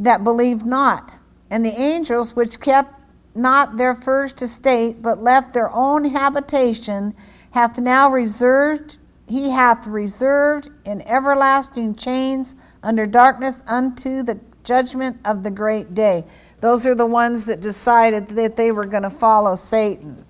that 0.00 0.24
believed 0.24 0.66
not, 0.66 1.18
and 1.50 1.64
the 1.64 1.80
angels 1.80 2.34
which 2.34 2.58
kept 2.58 3.00
not 3.34 3.76
their 3.76 3.94
first 3.94 4.40
estate, 4.42 5.02
but 5.02 5.18
left 5.18 5.52
their 5.52 5.70
own 5.70 6.06
habitation, 6.06 7.14
hath 7.54 7.78
now 7.78 8.10
reserved, 8.10 8.98
he 9.28 9.50
hath 9.50 9.86
reserved 9.86 10.70
in 10.84 11.00
everlasting 11.02 11.94
chains 11.94 12.56
under 12.82 13.06
darkness 13.06 13.62
unto 13.68 14.24
the 14.24 14.40
judgment 14.64 15.16
of 15.24 15.44
the 15.44 15.52
great 15.52 15.94
day. 15.94 16.24
Those 16.60 16.84
are 16.84 16.96
the 16.96 17.06
ones 17.06 17.44
that 17.44 17.60
decided 17.60 18.26
that 18.30 18.56
they 18.56 18.72
were 18.72 18.86
going 18.86 19.04
to 19.04 19.10
follow 19.10 19.54
Satan. 19.54 20.24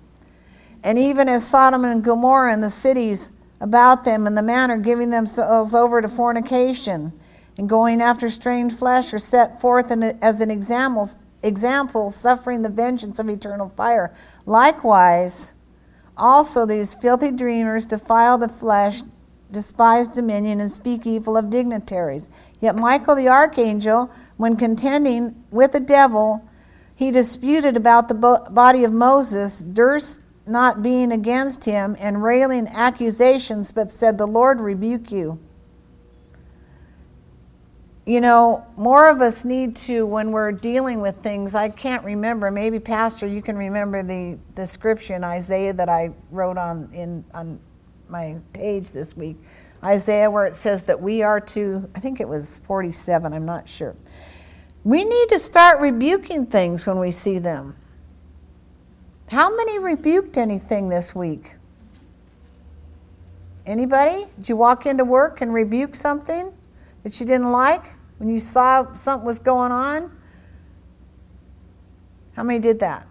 And 0.83 0.99
even 0.99 1.27
as 1.27 1.47
Sodom 1.47 1.83
and 1.83 2.03
Gomorrah 2.03 2.53
and 2.53 2.61
the 2.61 2.69
cities 2.69 3.31
about 3.59 4.05
them 4.05 4.27
in 4.27 4.35
the 4.35 4.43
manner 4.43 4.77
giving 4.77 5.09
themselves 5.09 5.73
over 5.73 6.03
to 6.03 6.07
fornication 6.07 7.11
and 7.57 7.67
going 7.67 8.03
after 8.03 8.29
strange 8.29 8.71
flesh 8.71 9.11
are 9.13 9.17
set 9.17 9.59
forth 9.59 9.89
as 10.21 10.41
an 10.41 10.51
example, 10.51 11.09
example, 11.41 12.11
suffering 12.11 12.61
the 12.61 12.69
vengeance 12.69 13.19
of 13.19 13.31
eternal 13.31 13.69
fire. 13.69 14.13
Likewise, 14.45 15.55
also 16.17 16.65
these 16.65 16.93
filthy 16.93 17.31
dreamers 17.31 17.85
defile 17.85 18.37
the 18.37 18.49
flesh, 18.49 19.01
despise 19.51 20.09
dominion, 20.09 20.59
and 20.59 20.71
speak 20.71 21.05
evil 21.05 21.37
of 21.37 21.49
dignitaries. 21.49 22.29
Yet 22.59 22.75
Michael 22.75 23.15
the 23.15 23.29
archangel, 23.29 24.11
when 24.37 24.55
contending 24.55 25.43
with 25.51 25.71
the 25.71 25.79
devil, 25.79 26.47
he 26.95 27.11
disputed 27.11 27.75
about 27.75 28.07
the 28.07 28.47
body 28.49 28.83
of 28.83 28.93
Moses, 28.93 29.61
durst 29.61 30.21
not 30.47 30.81
being 30.83 31.11
against 31.11 31.65
him, 31.65 31.95
and 31.99 32.23
railing 32.23 32.67
accusations, 32.67 33.71
but 33.71 33.91
said, 33.91 34.17
The 34.17 34.27
Lord 34.27 34.61
rebuke 34.61 35.11
you 35.11 35.39
you 38.05 38.21
know, 38.21 38.65
more 38.77 39.09
of 39.09 39.21
us 39.21 39.45
need 39.45 39.75
to, 39.77 40.05
when 40.05 40.31
we're 40.31 40.51
dealing 40.51 41.01
with 41.01 41.17
things, 41.17 41.55
I 41.55 41.69
can't 41.69 42.03
remember, 42.03 42.51
maybe 42.51 42.79
Pastor, 42.79 43.25
you 43.25 43.41
can 43.41 43.57
remember 43.57 44.03
the, 44.03 44.37
the 44.53 44.65
scripture 44.65 45.15
in 45.15 45.23
Isaiah 45.23 45.73
that 45.73 45.89
I 45.89 46.11
wrote 46.29 46.57
on, 46.57 46.89
in, 46.93 47.25
on 47.33 47.59
my 48.07 48.37
page 48.53 48.91
this 48.91 49.17
week. 49.17 49.37
Isaiah, 49.83 50.29
where 50.29 50.45
it 50.45 50.53
says 50.53 50.83
that 50.83 51.01
we 51.01 51.23
are 51.23 51.39
to, 51.39 51.89
I 51.95 51.99
think 51.99 52.19
it 52.19 52.27
was 52.27 52.59
47, 52.65 53.33
I'm 53.33 53.45
not 53.45 53.67
sure. 53.67 53.95
We 54.83 55.03
need 55.03 55.29
to 55.29 55.39
start 55.39 55.79
rebuking 55.79 56.45
things 56.45 56.85
when 56.85 56.99
we 56.99 57.09
see 57.09 57.39
them. 57.39 57.75
How 59.29 59.55
many 59.55 59.79
rebuked 59.79 60.37
anything 60.37 60.89
this 60.89 61.15
week? 61.15 61.55
Anybody? 63.65 64.27
Did 64.37 64.49
you 64.49 64.57
walk 64.57 64.85
into 64.85 65.03
work 65.03 65.41
and 65.41 65.51
rebuke 65.51 65.95
something 65.95 66.53
that 67.01 67.19
you 67.19 67.25
didn't 67.25 67.51
like? 67.51 67.94
When 68.17 68.29
you 68.29 68.39
saw 68.39 68.93
something 68.93 69.25
was 69.25 69.39
going 69.39 69.71
on? 69.71 70.11
How 72.35 72.43
many 72.43 72.59
did 72.59 72.79
that? 72.79 73.07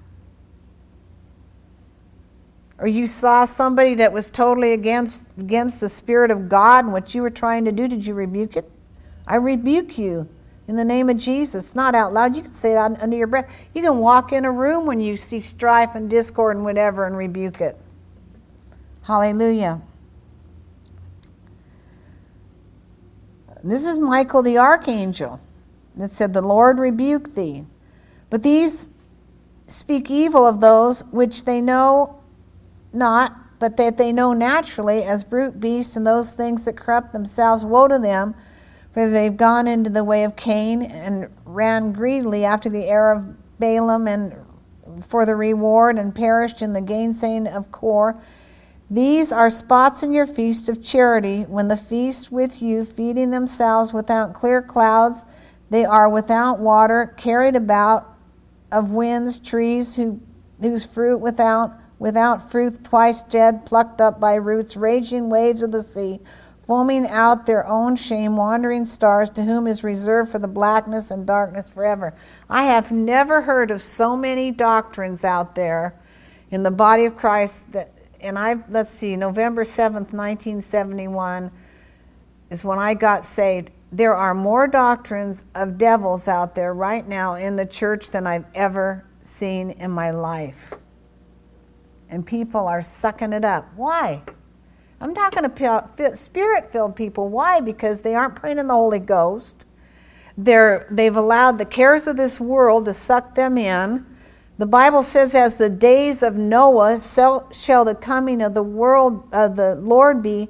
Or 2.78 2.86
you 2.86 3.06
saw 3.06 3.44
somebody 3.44 3.94
that 3.94 4.12
was 4.12 4.30
totally 4.30 4.72
against 4.72 5.26
against 5.38 5.80
the 5.80 5.88
spirit 5.88 6.30
of 6.30 6.48
God 6.48 6.84
and 6.84 6.92
what 6.92 7.14
you 7.14 7.22
were 7.22 7.30
trying 7.30 7.64
to 7.64 7.72
do, 7.72 7.86
did 7.86 8.06
you 8.06 8.14
rebuke 8.14 8.56
it? 8.56 8.70
I 9.26 9.36
rebuke 9.36 9.96
you 9.96 10.28
in 10.66 10.76
the 10.76 10.84
name 10.84 11.08
of 11.08 11.16
Jesus. 11.16 11.74
Not 11.74 11.94
out 11.94 12.12
loud. 12.12 12.36
You 12.36 12.42
can 12.42 12.50
say 12.50 12.72
it 12.72 12.78
under 12.78 13.16
your 13.16 13.26
breath. 13.26 13.68
You 13.74 13.82
can 13.82 13.98
walk 13.98 14.32
in 14.32 14.44
a 14.44 14.52
room 14.52 14.86
when 14.86 15.00
you 15.00 15.16
see 15.16 15.40
strife 15.40 15.94
and 15.94 16.10
discord 16.10 16.56
and 16.56 16.64
whatever 16.64 17.06
and 17.06 17.16
rebuke 17.16 17.60
it. 17.60 17.78
Hallelujah. 19.02 19.80
This 23.64 23.86
is 23.86 23.98
Michael 23.98 24.42
the 24.42 24.58
archangel 24.58 25.40
that 25.96 26.12
said, 26.12 26.34
The 26.34 26.42
Lord 26.42 26.78
rebuke 26.78 27.34
thee. 27.34 27.64
But 28.28 28.42
these 28.42 28.90
speak 29.66 30.10
evil 30.10 30.46
of 30.46 30.60
those 30.60 31.02
which 31.12 31.46
they 31.46 31.62
know 31.62 32.20
not, 32.92 33.34
but 33.58 33.78
that 33.78 33.96
they 33.96 34.12
know 34.12 34.34
naturally 34.34 35.02
as 35.02 35.24
brute 35.24 35.60
beasts 35.60 35.96
and 35.96 36.06
those 36.06 36.30
things 36.30 36.66
that 36.66 36.76
corrupt 36.76 37.14
themselves. 37.14 37.64
Woe 37.64 37.88
to 37.88 37.98
them, 37.98 38.34
for 38.92 39.08
they've 39.08 39.34
gone 39.34 39.66
into 39.66 39.88
the 39.88 40.04
way 40.04 40.24
of 40.24 40.36
Cain 40.36 40.82
and 40.82 41.30
ran 41.46 41.92
greedily 41.92 42.44
after 42.44 42.68
the 42.68 42.84
heir 42.84 43.12
of 43.12 43.58
Balaam 43.58 44.06
and 44.06 44.34
for 45.02 45.24
the 45.24 45.34
reward 45.34 45.98
and 45.98 46.14
perished 46.14 46.60
in 46.60 46.74
the 46.74 46.82
gainsaying 46.82 47.46
of 47.46 47.72
Kor. 47.72 48.20
These 48.94 49.32
are 49.32 49.50
spots 49.50 50.04
in 50.04 50.12
your 50.12 50.24
feast 50.24 50.68
of 50.68 50.80
charity, 50.80 51.42
when 51.42 51.66
the 51.66 51.76
feast 51.76 52.30
with 52.30 52.62
you, 52.62 52.84
feeding 52.84 53.30
themselves 53.30 53.92
without 53.92 54.34
clear 54.34 54.62
clouds, 54.62 55.24
they 55.68 55.84
are 55.84 56.08
without 56.08 56.60
water, 56.60 57.12
carried 57.16 57.56
about 57.56 58.06
of 58.70 58.92
winds, 58.92 59.40
trees 59.40 59.96
who, 59.96 60.20
whose 60.60 60.86
fruit 60.86 61.18
without 61.18 61.72
without 61.98 62.52
fruit, 62.52 62.84
twice 62.84 63.24
dead, 63.24 63.66
plucked 63.66 64.00
up 64.00 64.20
by 64.20 64.36
roots, 64.36 64.76
raging 64.76 65.28
waves 65.28 65.64
of 65.64 65.72
the 65.72 65.82
sea, 65.82 66.20
foaming 66.62 67.04
out 67.08 67.46
their 67.46 67.66
own 67.66 67.96
shame, 67.96 68.36
wandering 68.36 68.84
stars, 68.84 69.28
to 69.28 69.42
whom 69.42 69.66
is 69.66 69.82
reserved 69.82 70.30
for 70.30 70.38
the 70.38 70.46
blackness 70.46 71.10
and 71.10 71.26
darkness 71.26 71.68
forever. 71.68 72.14
I 72.48 72.66
have 72.66 72.92
never 72.92 73.42
heard 73.42 73.72
of 73.72 73.82
so 73.82 74.16
many 74.16 74.52
doctrines 74.52 75.24
out 75.24 75.56
there 75.56 76.00
in 76.52 76.62
the 76.62 76.70
body 76.70 77.06
of 77.06 77.16
Christ 77.16 77.72
that 77.72 77.90
and 78.24 78.38
I, 78.38 78.56
let's 78.70 78.90
see, 78.90 79.16
November 79.16 79.64
7th, 79.64 80.12
1971 80.12 81.50
is 82.50 82.64
when 82.64 82.78
I 82.78 82.94
got 82.94 83.24
saved. 83.24 83.70
There 83.92 84.14
are 84.14 84.34
more 84.34 84.66
doctrines 84.66 85.44
of 85.54 85.78
devils 85.78 86.26
out 86.26 86.54
there 86.54 86.74
right 86.74 87.06
now 87.06 87.34
in 87.34 87.56
the 87.56 87.66
church 87.66 88.10
than 88.10 88.26
I've 88.26 88.46
ever 88.54 89.04
seen 89.22 89.70
in 89.70 89.90
my 89.90 90.10
life. 90.10 90.74
And 92.08 92.26
people 92.26 92.66
are 92.66 92.82
sucking 92.82 93.32
it 93.32 93.44
up. 93.44 93.68
Why? 93.76 94.22
I'm 95.00 95.14
talking 95.14 95.44
to 95.44 96.16
spirit 96.16 96.72
filled 96.72 96.96
people. 96.96 97.28
Why? 97.28 97.60
Because 97.60 98.00
they 98.00 98.14
aren't 98.14 98.36
praying 98.36 98.58
in 98.58 98.68
the 98.68 98.74
Holy 98.74 98.98
Ghost. 98.98 99.66
They're, 100.36 100.88
they've 100.90 101.14
allowed 101.14 101.58
the 101.58 101.64
cares 101.64 102.06
of 102.06 102.16
this 102.16 102.40
world 102.40 102.86
to 102.86 102.94
suck 102.94 103.34
them 103.34 103.58
in 103.58 104.06
the 104.56 104.66
Bible 104.66 105.02
says, 105.02 105.34
as 105.34 105.56
the 105.56 105.70
days 105.70 106.22
of 106.22 106.36
Noah 106.36 106.98
shall 107.00 107.84
the 107.84 107.96
coming 108.00 108.40
of 108.40 108.54
the 108.54 108.62
world 108.62 109.28
of 109.32 109.56
the 109.56 109.74
Lord 109.74 110.22
be. 110.22 110.48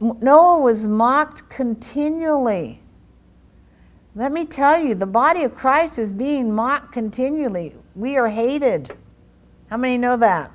Noah 0.00 0.60
was 0.60 0.86
mocked 0.88 1.48
continually. 1.48 2.80
Let 4.16 4.32
me 4.32 4.44
tell 4.46 4.80
you, 4.80 4.94
the 4.94 5.06
body 5.06 5.44
of 5.44 5.54
Christ 5.54 5.98
is 5.98 6.12
being 6.12 6.52
mocked 6.52 6.92
continually. 6.92 7.74
We 7.94 8.16
are 8.16 8.28
hated. 8.28 8.90
How 9.70 9.76
many 9.76 9.96
know 9.96 10.16
that? 10.16 10.50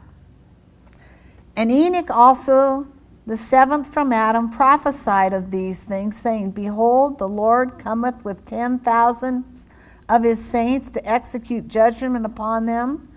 And 1.55 1.71
Enoch 1.71 2.09
also, 2.09 2.87
the 3.25 3.37
seventh 3.37 3.93
from 3.93 4.11
Adam, 4.11 4.49
prophesied 4.49 5.31
of 5.31 5.51
these 5.51 5.83
things, 5.83 6.17
saying, 6.17 6.51
Behold, 6.51 7.19
the 7.19 7.29
Lord 7.29 7.77
cometh 7.77 8.25
with 8.25 8.45
ten 8.45 8.79
thousands 8.79 9.67
of 10.11 10.23
his 10.23 10.43
saints 10.43 10.91
to 10.91 11.09
execute 11.09 11.69
judgment 11.69 12.25
upon 12.25 12.65
them 12.65 13.07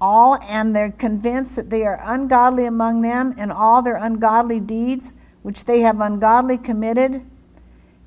all, 0.00 0.38
and 0.42 0.74
they're 0.74 0.90
convinced 0.90 1.56
that 1.56 1.70
they 1.70 1.86
are 1.86 2.00
ungodly 2.02 2.66
among 2.66 3.00
them, 3.00 3.34
and 3.38 3.52
all 3.52 3.80
their 3.80 3.96
ungodly 3.96 4.60
deeds 4.60 5.14
which 5.42 5.64
they 5.64 5.80
have 5.80 6.00
ungodly 6.00 6.58
committed, 6.58 7.22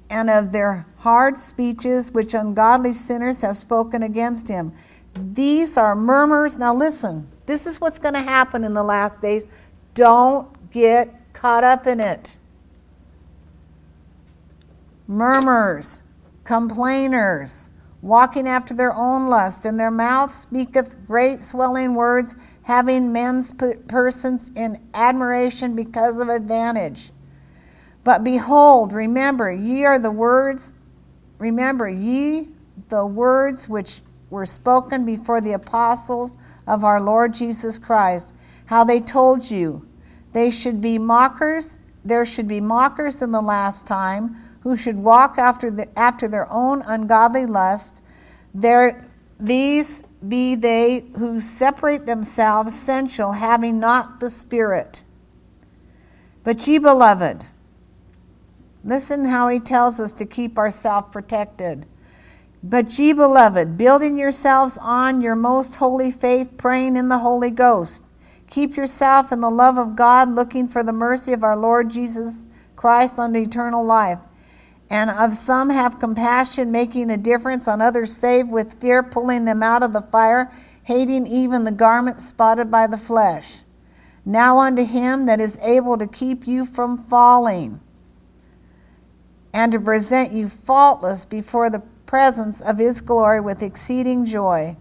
and 0.09 0.29
of 0.29 0.51
their 0.51 0.85
hard 0.97 1.37
speeches 1.37 2.11
which 2.11 2.33
ungodly 2.33 2.91
sinners 2.91 3.41
have 3.41 3.55
spoken 3.55 4.03
against 4.03 4.47
him. 4.47 4.73
These 5.13 5.77
are 5.77 5.95
murmurs. 5.95 6.57
Now, 6.59 6.75
listen, 6.75 7.27
this 7.45 7.65
is 7.65 7.79
what's 7.79 7.99
going 7.99 8.13
to 8.13 8.21
happen 8.21 8.63
in 8.63 8.73
the 8.73 8.83
last 8.83 9.21
days. 9.21 9.45
Don't 9.95 10.47
get 10.71 11.33
caught 11.33 11.63
up 11.63 11.87
in 11.87 11.99
it. 11.99 12.37
Murmurs, 15.07 16.03
complainers, 16.43 17.69
walking 18.01 18.47
after 18.47 18.73
their 18.73 18.93
own 18.93 19.27
lust, 19.27 19.65
and 19.65 19.79
their 19.79 19.91
mouth 19.91 20.31
speaketh 20.31 20.95
great 21.05 21.43
swelling 21.43 21.95
words, 21.95 22.35
having 22.63 23.11
men's 23.11 23.53
persons 23.87 24.49
in 24.55 24.79
admiration 24.93 25.75
because 25.75 26.19
of 26.19 26.29
advantage. 26.29 27.11
But 28.03 28.23
behold, 28.23 28.93
remember, 28.93 29.51
ye 29.51 29.83
are 29.85 29.99
the 29.99 30.11
words, 30.11 30.75
remember, 31.37 31.89
ye 31.89 32.49
the 32.87 33.05
words 33.05 33.67
which 33.67 34.01
were 34.29 34.45
spoken 34.45 35.05
before 35.05 35.41
the 35.41 35.53
apostles 35.53 36.37
of 36.67 36.83
our 36.83 37.01
Lord 37.01 37.33
Jesus 37.33 37.77
Christ, 37.77 38.33
how 38.65 38.83
they 38.83 38.99
told 38.99 39.49
you 39.49 39.87
they 40.31 40.49
should 40.49 40.79
be 40.79 40.97
mockers, 40.97 41.79
there 42.05 42.25
should 42.25 42.47
be 42.47 42.61
mockers 42.61 43.21
in 43.21 43.31
the 43.31 43.41
last 43.41 43.85
time 43.87 44.37
who 44.69 44.77
should 44.77 44.97
walk 44.97 45.39
after, 45.39 45.71
the, 45.71 45.87
after 45.97 46.27
their 46.27 46.47
own 46.51 46.83
ungodly 46.85 47.47
lust. 47.47 48.03
There, 48.53 49.09
these 49.39 50.03
be 50.27 50.53
they 50.53 51.05
who 51.17 51.39
separate 51.39 52.05
themselves 52.05 52.79
sensual, 52.79 53.31
having 53.31 53.79
not 53.79 54.19
the 54.19 54.29
Spirit. 54.29 55.05
But 56.43 56.67
ye, 56.67 56.77
beloved, 56.77 57.43
listen 58.83 59.25
how 59.25 59.47
he 59.47 59.59
tells 59.59 59.99
us 59.99 60.13
to 60.13 60.25
keep 60.27 60.59
ourselves 60.59 61.07
protected. 61.11 61.87
But 62.61 62.99
ye, 62.99 63.11
beloved, 63.13 63.75
building 63.75 64.19
yourselves 64.19 64.77
on 64.79 65.19
your 65.19 65.35
most 65.35 65.77
holy 65.77 66.11
faith, 66.11 66.57
praying 66.57 66.95
in 66.95 67.09
the 67.09 67.19
Holy 67.19 67.49
Ghost. 67.49 68.05
Keep 68.51 68.77
yourself 68.77 69.31
in 69.31 69.41
the 69.41 69.49
love 69.49 69.79
of 69.79 69.95
God, 69.95 70.29
looking 70.29 70.67
for 70.67 70.83
the 70.83 70.93
mercy 70.93 71.33
of 71.33 71.43
our 71.43 71.57
Lord 71.57 71.89
Jesus 71.89 72.45
Christ 72.75 73.17
unto 73.17 73.39
eternal 73.39 73.83
life 73.83 74.19
and 74.89 75.09
of 75.09 75.33
some 75.33 75.69
have 75.69 75.99
compassion, 75.99 76.71
making 76.71 77.11
a 77.11 77.17
difference, 77.17 77.67
on 77.67 77.81
others 77.81 78.15
save 78.15 78.47
with 78.49 78.79
fear, 78.81 79.03
pulling 79.03 79.45
them 79.45 79.61
out 79.61 79.83
of 79.83 79.93
the 79.93 80.01
fire, 80.01 80.51
hating 80.83 81.27
even 81.27 81.63
the 81.63 81.71
garment 81.71 82.19
spotted 82.19 82.71
by 82.71 82.87
the 82.87 82.97
flesh. 82.97 83.59
Now 84.25 84.57
unto 84.57 84.83
him 84.83 85.27
that 85.27 85.39
is 85.39 85.59
able 85.59 85.97
to 85.97 86.07
keep 86.07 86.47
you 86.47 86.65
from 86.65 86.97
falling, 86.97 87.79
and 89.53 89.71
to 89.71 89.79
present 89.79 90.31
you 90.31 90.47
faultless 90.47 91.25
before 91.25 91.69
the 91.69 91.83
presence 92.05 92.61
of 92.61 92.79
his 92.79 93.01
glory 93.01 93.39
with 93.39 93.61
exceeding 93.61 94.25
joy. 94.25 94.75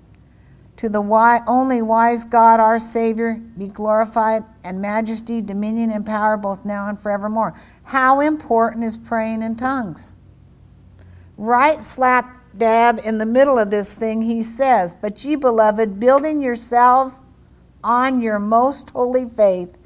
To 0.78 0.88
the 0.88 1.02
only 1.48 1.82
wise 1.82 2.24
God, 2.24 2.60
our 2.60 2.78
Savior, 2.78 3.34
be 3.34 3.66
glorified 3.66 4.44
and 4.62 4.80
majesty, 4.80 5.42
dominion, 5.42 5.90
and 5.90 6.06
power 6.06 6.36
both 6.36 6.64
now 6.64 6.88
and 6.88 6.98
forevermore. 6.98 7.58
How 7.82 8.20
important 8.20 8.84
is 8.84 8.96
praying 8.96 9.42
in 9.42 9.56
tongues? 9.56 10.14
Right 11.36 11.82
slap 11.82 12.32
dab 12.56 13.00
in 13.02 13.18
the 13.18 13.26
middle 13.26 13.58
of 13.58 13.70
this 13.70 13.92
thing, 13.92 14.22
he 14.22 14.44
says, 14.44 14.94
But 15.00 15.24
ye, 15.24 15.34
beloved, 15.34 15.98
building 15.98 16.40
yourselves 16.40 17.22
on 17.82 18.20
your 18.20 18.38
most 18.38 18.90
holy 18.90 19.28
faith, 19.28 19.78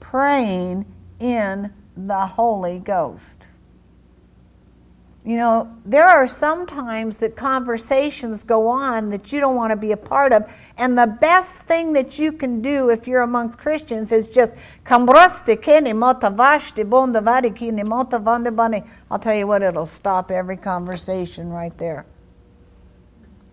praying 0.00 0.86
in 1.20 1.74
the 1.94 2.26
Holy 2.26 2.78
Ghost. 2.78 3.48
You 5.28 5.36
know, 5.36 5.70
there 5.84 6.06
are 6.06 6.26
some 6.26 6.64
times 6.64 7.18
that 7.18 7.36
conversations 7.36 8.42
go 8.44 8.66
on 8.66 9.10
that 9.10 9.30
you 9.30 9.40
don't 9.40 9.56
want 9.56 9.72
to 9.72 9.76
be 9.76 9.92
a 9.92 9.96
part 9.96 10.32
of. 10.32 10.50
And 10.78 10.96
the 10.96 11.06
best 11.06 11.64
thing 11.64 11.92
that 11.92 12.18
you 12.18 12.32
can 12.32 12.62
do 12.62 12.88
if 12.88 13.06
you're 13.06 13.20
amongst 13.20 13.58
Christians 13.58 14.10
is 14.10 14.26
just, 14.26 14.54
I'll 14.86 15.06
tell 19.18 19.34
you 19.34 19.46
what, 19.46 19.62
it'll 19.62 19.84
stop 19.84 20.30
every 20.30 20.56
conversation 20.56 21.50
right 21.50 21.76
there. 21.76 22.06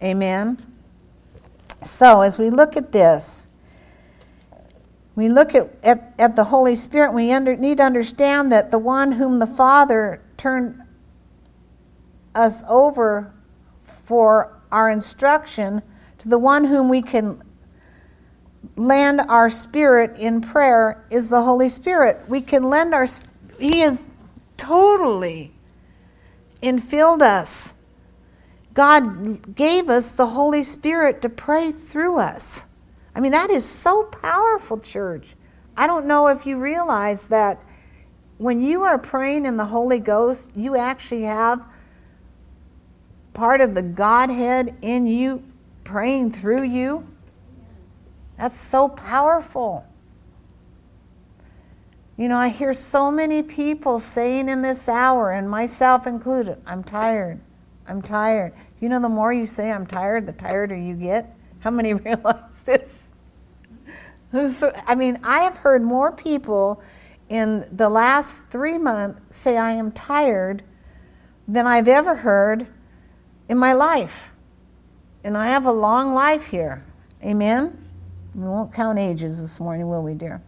Amen? 0.02 0.66
So, 1.82 2.22
as 2.22 2.40
we 2.40 2.52
look 2.52 2.78
at 2.78 2.94
this, 2.94 3.54
we 5.16 5.28
look 5.28 5.54
at, 5.54 5.70
at, 5.84 6.14
at 6.20 6.38
the 6.38 6.46
Holy 6.46 6.76
Spirit, 6.76 7.12
we 7.12 7.34
under, 7.34 7.54
need 7.58 7.80
to 7.80 7.84
understand 7.84 8.54
that 8.54 8.72
the 8.72 8.80
one 8.80 9.12
whom 9.12 9.40
the 9.40 9.48
Father 9.48 10.22
turned 10.38 10.82
us 12.36 12.64
over 12.70 13.34
for 13.82 14.60
our 14.72 14.90
instruction 14.90 15.82
to 16.20 16.30
the 16.30 16.38
one 16.38 16.66
whom 16.66 16.90
we 16.90 17.02
can 17.02 17.42
lend 18.76 19.22
our 19.22 19.50
spirit 19.50 20.18
in 20.20 20.42
prayer 20.42 21.06
is 21.10 21.30
the 21.30 21.42
Holy 21.42 21.70
Spirit. 21.70 22.28
We 22.28 22.42
can 22.42 22.70
lend 22.70 22.94
our 22.94 23.08
he 23.58 23.80
has 23.80 24.06
totally 24.58 25.54
infilled 26.62 27.22
us. 27.22 27.82
God 28.74 29.56
gave 29.56 29.90
us 29.90 30.12
the 30.12 30.28
Holy 30.28 30.62
Spirit 30.62 31.22
to 31.22 31.30
pray 31.30 31.72
through 31.72 32.18
us. 32.18 32.68
I 33.16 33.22
mean, 33.22 33.32
that 33.32 33.50
is 33.50 33.64
so 33.64 34.04
powerful, 34.22 34.80
church. 34.80 35.36
I 35.78 35.88
don't 35.88 36.06
know 36.06 36.28
if 36.28 36.46
you 36.46 36.58
realize 36.58 37.28
that 37.28 37.62
when 38.38 38.62
you 38.62 38.84
are 38.84 39.00
praying 39.00 39.46
in 39.46 39.56
the 39.56 39.66
Holy 39.66 40.00
Ghost, 40.00 40.52
you 40.56 40.76
actually 40.76 41.24
have 41.24 41.66
part 43.36 43.62
of 43.62 43.76
the 43.76 43.84
Godhead 43.84 44.76
in 44.82 45.06
you 45.06 45.44
praying 45.84 46.32
through 46.32 46.64
you. 46.64 47.08
That's 48.38 48.58
so 48.58 48.90
powerful. 48.90 49.86
You 52.18 52.28
know, 52.30 52.38
I 52.38 52.48
hear 52.48 52.74
so 52.74 53.12
many 53.12 53.44
people 53.44 54.00
saying 54.00 54.50
in 54.50 54.62
this 54.62 54.90
hour, 54.90 55.32
and 55.32 55.50
myself 55.50 56.08
included, 56.08 56.58
I'm 56.66 56.84
tired. 56.84 57.40
I'm 57.88 58.02
tired. 58.02 58.54
You 58.80 58.90
know, 58.90 59.02
the 59.02 59.10
more 59.10 59.32
you 59.32 59.46
say 59.46 59.72
I'm 59.72 59.86
tired, 59.86 60.26
the 60.26 60.34
tireder 60.34 60.76
you 60.76 60.96
get. 60.96 61.36
How 61.60 61.70
many 61.70 61.94
realize 61.94 62.62
this? 62.64 63.04
I 64.34 64.96
mean, 64.96 65.20
I 65.24 65.42
have 65.42 65.58
heard 65.58 65.82
more 65.82 66.12
people 66.12 66.82
in 67.30 67.66
the 67.72 67.90
last 67.90 68.48
three 68.48 68.78
months 68.78 69.38
say 69.38 69.58
I 69.58 69.72
am 69.72 69.92
tired 69.92 70.64
than 71.48 71.68
I've 71.68 71.88
ever 71.88 72.16
heard 72.16 72.68
in 73.48 73.58
my 73.58 73.74
life. 73.74 74.32
And 75.24 75.38
I 75.38 75.48
have 75.48 75.66
a 75.66 75.72
long 75.72 76.14
life 76.14 76.48
here. 76.48 76.86
Amen? 77.24 77.84
We 78.34 78.48
won't 78.48 78.74
count 78.74 79.00
ages 79.00 79.42
this 79.42 79.60
morning, 79.60 79.88
will 79.88 80.04
we, 80.04 80.14
dear? 80.14 80.42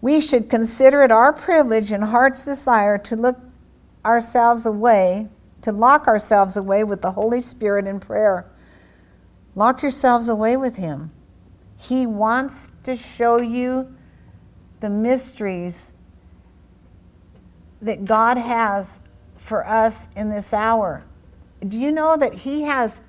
We 0.00 0.20
should 0.20 0.48
consider 0.48 1.02
it 1.02 1.12
our 1.12 1.32
privilege 1.32 1.92
and 1.92 2.02
heart's 2.02 2.44
desire 2.44 2.96
to 2.98 3.16
look 3.16 3.38
ourselves 4.04 4.64
away, 4.64 5.28
to 5.62 5.72
lock 5.72 6.06
ourselves 6.06 6.56
away 6.56 6.84
with 6.84 7.02
the 7.02 7.12
Holy 7.12 7.40
Spirit 7.40 7.86
in 7.86 8.00
prayer. 8.00 8.50
Lock 9.54 9.82
yourselves 9.82 10.28
away 10.28 10.56
with 10.56 10.76
Him. 10.76 11.10
He 11.76 12.06
wants 12.06 12.72
to 12.84 12.96
show 12.96 13.40
you 13.40 13.94
the 14.80 14.88
mysteries 14.88 15.92
that 17.82 18.06
God 18.06 18.38
has 18.38 19.00
for 19.36 19.66
us 19.66 20.08
in 20.16 20.30
this 20.30 20.52
hour 20.52 21.04
do 21.66 21.78
you 21.78 21.92
know 21.92 22.16
that 22.16 22.34
He 22.34 22.62
has, 22.62 23.00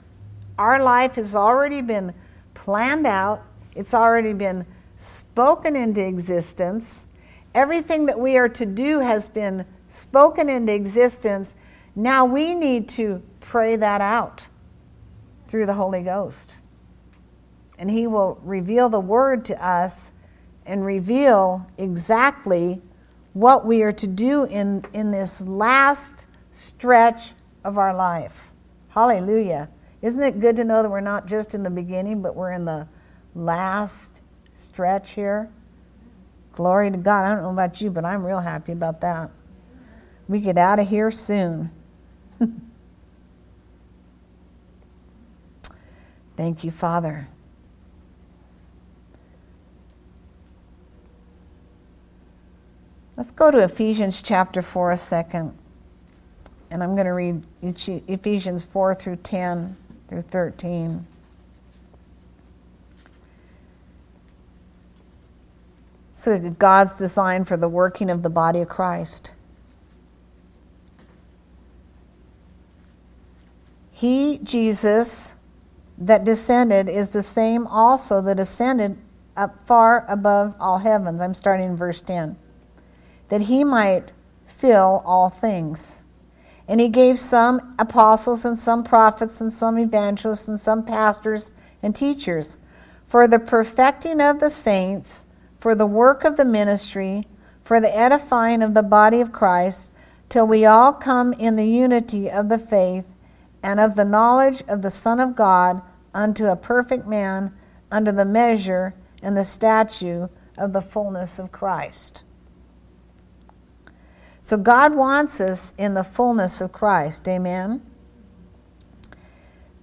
our 0.58 0.82
life 0.82 1.16
has 1.16 1.36
already 1.36 1.82
been 1.82 2.14
planned 2.54 3.08
out, 3.08 3.44
it's 3.76 3.94
already 3.94 4.34
been 4.34 4.66
spoken 4.96 5.76
into 5.76 6.06
existence. 6.06 7.06
Everything 7.56 8.06
that 8.06 8.20
we 8.20 8.38
are 8.38 8.50
to 8.50 8.66
do 8.66 9.00
has 9.00 9.28
been 9.28 9.66
spoken 9.90 10.50
into 10.50 10.74
existence. 10.74 11.56
Now 11.96 12.26
we 12.26 12.54
need 12.54 12.88
to 12.90 13.22
pray 13.40 13.76
that 13.76 14.02
out 14.02 14.44
through 15.48 15.66
the 15.66 15.74
Holy 15.74 16.02
Ghost. 16.02 16.54
And 17.78 17.90
He 17.90 18.08
will 18.08 18.40
reveal 18.44 18.90
the 18.90 19.00
Word 19.00 19.44
to 19.46 19.66
us 19.66 20.14
and 20.66 20.86
reveal 20.86 21.68
exactly 21.78 22.82
what 23.34 23.66
we 23.66 23.82
are 23.82 23.92
to 23.94 24.08
do 24.08 24.46
in, 24.46 24.86
in 24.94 25.12
this 25.12 25.42
last 25.42 26.28
stretch 26.52 27.34
of 27.64 27.78
our 27.78 27.94
life. 27.96 28.52
Hallelujah. 28.90 29.70
Isn't 30.02 30.22
it 30.22 30.40
good 30.40 30.56
to 30.56 30.64
know 30.64 30.82
that 30.82 30.90
we're 30.90 31.02
not 31.02 31.28
just 31.28 31.54
in 31.54 31.64
the 31.64 31.70
beginning, 31.70 32.22
but 32.22 32.36
we're 32.36 32.52
in 32.52 32.66
the 32.66 32.88
last 33.36 34.22
stretch 34.54 35.12
here? 35.12 35.50
Glory 36.54 36.92
to 36.92 36.98
God. 36.98 37.26
I 37.26 37.34
don't 37.34 37.44
know 37.44 37.54
about 37.54 37.80
you, 37.82 37.92
but 37.92 38.04
I'm 38.04 38.26
real 38.26 38.42
happy 38.42 38.72
about 38.72 39.02
that. 39.02 39.32
We 40.28 40.40
get 40.40 40.58
out 40.58 40.80
of 40.80 40.90
here 40.90 41.12
soon. 41.12 41.72
Thank 46.36 46.64
you, 46.64 46.72
Father. 46.72 47.28
Let's 53.16 53.32
go 53.32 53.52
to 53.52 53.60
Ephesians 53.64 54.22
chapter 54.22 54.62
4 54.64 54.92
a 54.94 54.98
second. 54.98 55.61
And 56.72 56.82
I'm 56.82 56.96
going 56.96 57.06
to 57.06 57.12
read 57.12 57.44
Ephesians 57.62 58.64
4 58.64 58.96
through 58.96 59.18
10 59.18 59.76
through 60.08 60.22
13. 60.22 61.06
So, 66.14 66.40
God's 66.52 66.98
design 66.98 67.46
for 67.46 67.58
the 67.58 67.68
working 67.68 68.10
of 68.10 68.24
the 68.24 68.30
body 68.30 68.62
of 68.62 68.70
Christ. 68.70 69.36
He, 73.92 74.40
Jesus, 74.44 75.44
that 75.98 76.24
descended, 76.24 76.90
is 76.90 77.10
the 77.10 77.22
same 77.22 77.68
also 77.68 78.22
that 78.22 78.40
ascended 78.40 78.98
up 79.38 79.60
far 79.68 80.06
above 80.08 80.56
all 80.60 80.80
heavens. 80.80 81.22
I'm 81.22 81.34
starting 81.34 81.70
in 81.70 81.76
verse 81.76 82.02
10 82.02 82.38
that 83.30 83.42
he 83.44 83.64
might 83.64 84.12
fill 84.46 85.02
all 85.06 85.30
things. 85.30 86.04
And 86.68 86.80
he 86.80 86.90
gave 86.90 87.18
some 87.18 87.76
apostles 87.78 88.46
and 88.46 88.58
some 88.58 88.84
prophets 88.84 89.42
and 89.42 89.52
some 89.52 89.78
evangelists 89.78 90.48
and 90.48 90.60
some 90.60 90.86
pastors 90.86 91.52
and 91.82 91.96
teachers 91.96 92.58
for 93.06 93.28
the 93.28 93.40
perfecting 93.40 94.22
of 94.22 94.40
the 94.40 94.50
saints, 94.50 95.26
for 95.60 95.76
the 95.76 95.86
work 95.86 96.24
of 96.24 96.38
the 96.38 96.46
ministry, 96.46 97.28
for 97.64 97.82
the 97.82 97.94
edifying 97.94 98.62
of 98.62 98.74
the 98.74 98.84
body 98.84 99.20
of 99.20 99.32
Christ, 99.34 99.92
till 100.30 100.48
we 100.48 100.66
all 100.66 100.94
come 100.94 101.34
in 101.34 101.58
the 101.58 101.68
unity 101.68 102.32
of 102.32 102.48
the 102.48 102.58
faith 102.58 103.08
and 103.62 103.80
of 103.80 103.96
the 103.96 104.06
knowledge 104.06 104.64
of 104.70 104.82
the 104.82 104.90
Son 104.90 105.20
of 105.20 105.36
God 105.36 105.82
unto 106.14 106.46
a 106.46 106.56
perfect 106.56 107.06
man, 107.06 107.54
under 107.92 108.12
the 108.12 108.26
measure 108.26 108.94
and 109.22 109.36
the 109.36 109.44
statue 109.44 110.28
of 110.58 110.74
the 110.74 110.82
fullness 110.82 111.38
of 111.38 111.52
Christ. 111.52 112.24
So 114.42 114.58
God 114.58 114.96
wants 114.96 115.40
us 115.40 115.76
in 115.78 115.94
the 115.94 116.04
fullness 116.04 116.62
of 116.62 116.72
Christ. 116.72 117.28
Amen. 117.28 117.82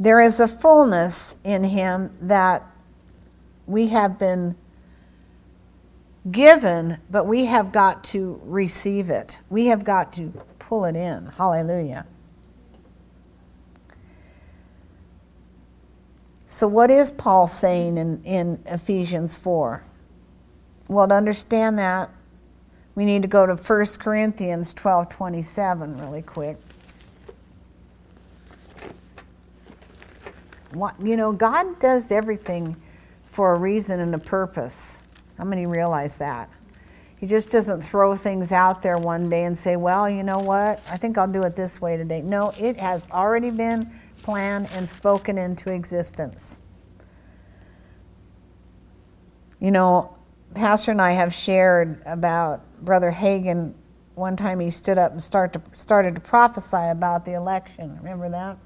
There 0.00 0.20
is 0.20 0.40
a 0.40 0.48
fullness 0.48 1.36
in 1.44 1.64
Him 1.64 2.16
that 2.20 2.64
we 3.66 3.88
have 3.88 4.18
been 4.18 4.56
given, 6.30 6.98
but 7.10 7.26
we 7.26 7.44
have 7.46 7.72
got 7.72 8.02
to 8.04 8.40
receive 8.44 9.10
it. 9.10 9.40
We 9.48 9.66
have 9.66 9.84
got 9.84 10.12
to 10.14 10.32
pull 10.58 10.84
it 10.84 10.96
in. 10.96 11.26
Hallelujah. 11.26 12.06
So, 16.46 16.66
what 16.66 16.90
is 16.90 17.10
Paul 17.10 17.46
saying 17.46 17.98
in, 17.98 18.22
in 18.24 18.62
Ephesians 18.66 19.36
4? 19.36 19.84
Well, 20.88 21.06
to 21.06 21.14
understand 21.14 21.78
that, 21.78 22.10
we 22.98 23.04
need 23.04 23.22
to 23.22 23.28
go 23.28 23.46
to 23.46 23.54
1 23.54 23.86
Corinthians 24.00 24.74
12 24.74 25.08
27 25.08 25.98
really 25.98 26.20
quick. 26.20 26.56
What, 30.72 30.96
you 31.00 31.16
know, 31.16 31.30
God 31.30 31.78
does 31.78 32.10
everything 32.10 32.74
for 33.24 33.54
a 33.54 33.58
reason 33.60 34.00
and 34.00 34.12
a 34.16 34.18
purpose. 34.18 35.04
How 35.38 35.44
many 35.44 35.64
realize 35.64 36.16
that? 36.16 36.50
He 37.18 37.28
just 37.28 37.52
doesn't 37.52 37.82
throw 37.82 38.16
things 38.16 38.50
out 38.50 38.82
there 38.82 38.98
one 38.98 39.30
day 39.30 39.44
and 39.44 39.56
say, 39.56 39.76
well, 39.76 40.10
you 40.10 40.24
know 40.24 40.40
what? 40.40 40.82
I 40.90 40.96
think 40.96 41.18
I'll 41.18 41.28
do 41.28 41.44
it 41.44 41.54
this 41.54 41.80
way 41.80 41.96
today. 41.96 42.20
No, 42.20 42.52
it 42.58 42.80
has 42.80 43.08
already 43.12 43.50
been 43.50 43.92
planned 44.24 44.70
and 44.72 44.90
spoken 44.90 45.38
into 45.38 45.70
existence. 45.70 46.58
You 49.60 49.70
know, 49.70 50.17
Pastor 50.54 50.92
and 50.92 51.00
I 51.00 51.12
have 51.12 51.32
shared 51.32 52.00
about 52.06 52.62
Brother 52.84 53.12
Hagin. 53.12 53.74
One 54.14 54.34
time 54.34 54.60
he 54.60 54.70
stood 54.70 54.98
up 54.98 55.12
and 55.12 55.22
start 55.22 55.52
to, 55.52 55.62
started 55.72 56.14
to 56.14 56.20
prophesy 56.20 56.88
about 56.90 57.24
the 57.24 57.34
election. 57.34 57.96
Remember 57.98 58.28
that? 58.30 58.56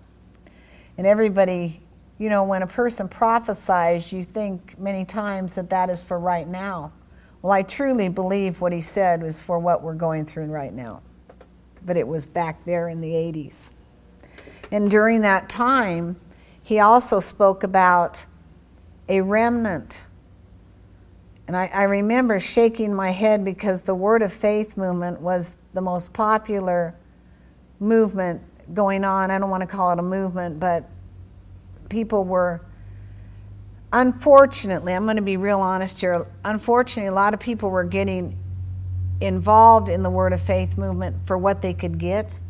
And 0.97 1.07
everybody, 1.07 1.83
you 2.19 2.29
know, 2.29 2.45
when 2.45 2.63
a 2.63 2.67
person 2.67 3.09
prophesies, 3.09 4.13
you 4.13 4.23
think 4.23 4.79
many 4.79 5.05
times 5.05 5.55
that 5.57 5.71
that 5.71 5.91
is 5.91 6.03
for 6.03 6.19
right 6.19 6.47
now. 6.47 6.93
Well, 7.43 7.53
I 7.53 7.63
truly 7.63 8.09
believe 8.09 8.61
what 8.61 8.73
he 8.73 8.81
said 8.81 9.23
was 9.23 9.43
for 9.43 9.59
what 9.59 9.83
we're 9.83 9.95
going 9.95 10.25
through 10.25 10.47
right 10.47 10.73
now. 10.73 11.03
But 11.85 11.97
it 11.97 12.07
was 12.07 12.25
back 12.25 12.65
there 12.65 12.89
in 12.89 13.01
the 13.01 13.11
80s. 13.11 13.73
And 14.71 14.91
during 14.91 15.23
that 15.23 15.49
time, 15.49 16.19
he 16.63 16.79
also 16.79 17.19
spoke 17.19 17.65
about 17.65 18.25
a 19.09 19.21
remnant 19.21 20.07
and 21.53 21.59
I, 21.59 21.67
I 21.67 21.83
remember 21.83 22.41
shaking 22.41 22.95
my 22.95 23.11
head 23.11 23.45
because 23.45 23.83
the 23.83 23.95
Word 23.95 24.23
of 24.23 24.33
Faith 24.33 24.79
movement 24.79 25.21
was 25.21 25.55
the 25.75 25.83
most 25.83 26.15
popular 26.15 26.95
movement 27.79 28.41
going 28.73 29.05
on. 29.05 29.31
I 29.31 29.39
don't 29.39 29.51
want 29.51 29.61
to 29.61 29.67
call 29.67 29.93
it 29.93 29.99
a 29.99 30.03
movement, 30.03 30.59
but 30.59 30.89
people 31.91 32.25
were, 32.25 32.65
unfortunately, 33.93 34.95
I'm 34.95 35.05
going 35.05 35.17
to 35.17 35.23
be 35.23 35.37
real 35.37 35.61
honest 35.61 36.01
here, 36.01 36.27
unfortunately, 36.43 37.09
a 37.09 37.13
lot 37.13 37.35
of 37.35 37.41
people 37.41 37.69
were 37.69 37.85
getting 37.85 38.35
involved 39.21 39.91
in 39.91 40.03
the 40.03 40.09
Word 40.09 40.33
of 40.33 40.41
Faith 40.41 40.79
movement 40.79 41.17
for 41.27 41.37
what 41.37 41.61
they 41.61 41.75
could 41.75 41.99
get. 41.99 42.41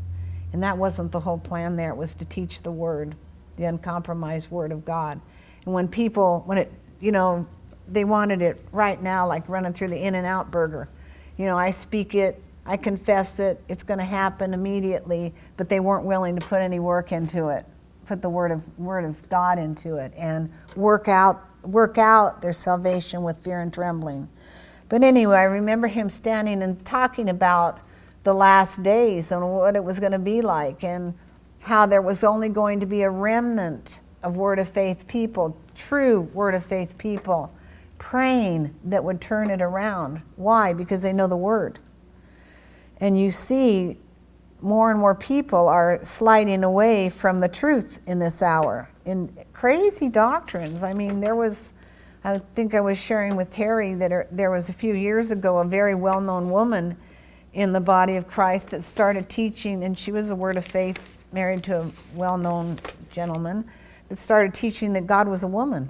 And 0.53 0.63
that 0.63 0.79
wasn't 0.79 1.11
the 1.11 1.19
whole 1.19 1.39
plan 1.39 1.75
there. 1.75 1.91
It 1.91 1.97
was 1.97 2.15
to 2.15 2.25
teach 2.25 2.63
the 2.63 2.71
Word, 2.71 3.17
the 3.57 3.65
uncompromised 3.65 4.49
Word 4.49 4.71
of 4.71 4.85
God. 4.85 5.21
And 5.65 5.75
when 5.75 5.89
people, 5.89 6.45
when 6.47 6.57
it, 6.57 6.73
you 7.01 7.11
know, 7.11 7.49
they 7.93 8.05
wanted 8.05 8.43
it 8.43 8.61
right 8.73 9.01
now, 9.01 9.27
like 9.27 9.49
running 9.49 9.73
through 9.73 9.89
the 9.89 9.99
In-N-Out 9.99 10.51
burger. 10.51 10.89
You 11.37 11.47
know, 11.47 11.59
I 11.59 11.71
speak 11.71 12.15
it, 12.15 12.43
I 12.65 12.77
confess 12.77 13.39
it, 13.39 13.63
it's 13.69 13.83
going 13.83 13.99
to 13.99 14.05
happen 14.05 14.55
immediately, 14.55 15.33
but 15.57 15.69
they 15.69 15.81
weren't 15.81 16.05
willing 16.05 16.37
to 16.37 16.47
put 16.47 16.61
any 16.61 16.81
work 16.81 17.13
into 17.13 17.49
it, 17.49 17.67
put 18.07 18.23
the 18.23 18.31
word 18.31 18.51
of 18.51 18.79
word 18.79 19.05
of 19.05 19.29
God 19.29 19.59
into 19.59 19.97
it, 19.97 20.13
and 20.17 20.51
work 20.77 21.09
out 21.09 21.49
work 21.63 21.99
out 21.99 22.43
their 22.43 22.53
salvation 22.53 23.23
with 23.23 23.39
fear 23.39 23.61
and 23.61 23.73
trembling. 23.73 24.29
But 24.89 25.05
anyway, 25.05 25.37
I 25.37 25.45
remember 25.45 25.87
him 25.87 26.09
standing 26.09 26.63
and 26.63 26.85
talking 26.85 27.29
about 27.29 27.81
the 28.25 28.35
last 28.35 28.83
days 28.83 29.33
and 29.33 29.49
what 29.49 29.77
it 29.77 29.83
was 29.83 30.01
going 30.01 30.13
to 30.13 30.19
be 30.19 30.43
like, 30.43 30.85
and 30.85 31.15
how 31.61 31.87
there 31.87 32.03
was 32.03 32.25
only 32.25 32.49
going 32.49 32.81
to 32.81 32.87
be 32.87 33.03
a 33.03 33.11
remnant 33.11 34.01
of 34.23 34.37
Word 34.37 34.59
of 34.59 34.69
Faith 34.69 35.07
people, 35.07 35.57
true 35.75 36.23
Word 36.33 36.55
of 36.55 36.65
Faith 36.65 36.97
people 36.99 37.53
praying 38.03 38.75
that 38.83 39.05
would 39.05 39.21
turn 39.21 39.49
it 39.49 39.63
around. 39.63 40.21
Why? 40.35 40.73
Because 40.73 41.03
they 41.03 41.13
know 41.13 41.29
the 41.29 41.37
word. 41.37 41.79
And 42.99 43.19
you 43.19 43.31
see, 43.31 43.97
more 44.61 44.91
and 44.91 44.99
more 44.99 45.15
people 45.15 45.69
are 45.69 46.01
sliding 46.03 46.65
away 46.65 47.09
from 47.09 47.39
the 47.39 47.49
truth 47.49 48.01
in 48.07 48.19
this 48.19 48.43
hour 48.43 48.91
in 49.05 49.33
crazy 49.53 50.09
doctrines. 50.09 50.83
I 50.83 50.93
mean, 50.93 51.21
there 51.21 51.37
was, 51.37 51.75
I 52.25 52.39
think 52.39 52.75
I 52.75 52.81
was 52.81 52.99
sharing 52.99 53.37
with 53.37 53.51
Terry 53.51 53.95
that 53.95 54.11
er, 54.11 54.27
there 54.33 54.51
was 54.51 54.69
a 54.69 54.73
few 54.73 54.95
years 54.95 55.31
ago 55.31 55.59
a 55.59 55.65
very 55.65 55.95
well 55.95 56.21
known 56.21 56.51
woman 56.51 56.97
in 57.55 57.73
the 57.73 57.81
body 57.81 58.17
of 58.17 58.27
Christ 58.27 58.73
that 58.73 58.83
started 58.83 59.29
teaching, 59.29 59.85
and 59.85 59.97
she 59.97 60.11
was 60.11 60.33
a 60.33 60.37
word 60.37 60.57
of 60.57 60.65
faith, 60.65 61.19
married 61.33 61.63
to 61.65 61.83
a 61.83 61.91
well 62.17 62.37
known 62.37 62.81
gentleman, 63.13 63.65
that 64.09 64.19
started 64.19 64.53
teaching 64.55 64.93
that 64.95 65.07
God 65.07 65.29
was 65.29 65.45
a 65.45 65.49
woman. 65.49 65.89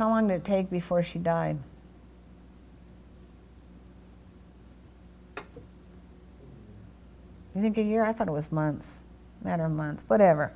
How 0.00 0.08
long 0.08 0.28
did 0.28 0.34
it 0.36 0.44
take 0.46 0.70
before 0.70 1.02
she 1.02 1.18
died? 1.18 1.58
You 7.54 7.60
think 7.60 7.76
a 7.76 7.82
year? 7.82 8.02
I 8.02 8.14
thought 8.14 8.26
it 8.26 8.32
was 8.32 8.50
months. 8.50 9.04
Matter 9.44 9.66
of 9.66 9.72
months, 9.72 10.04
whatever. 10.06 10.54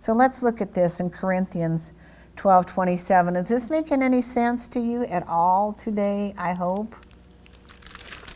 So 0.00 0.12
let's 0.12 0.42
look 0.42 0.60
at 0.60 0.74
this 0.74 0.98
in 0.98 1.08
Corinthians 1.08 1.92
12 2.34 2.66
27. 2.66 3.36
Is 3.36 3.48
this 3.48 3.70
making 3.70 4.02
any 4.02 4.20
sense 4.20 4.68
to 4.70 4.80
you 4.80 5.04
at 5.04 5.24
all 5.28 5.72
today? 5.72 6.34
I 6.36 6.52
hope. 6.54 6.96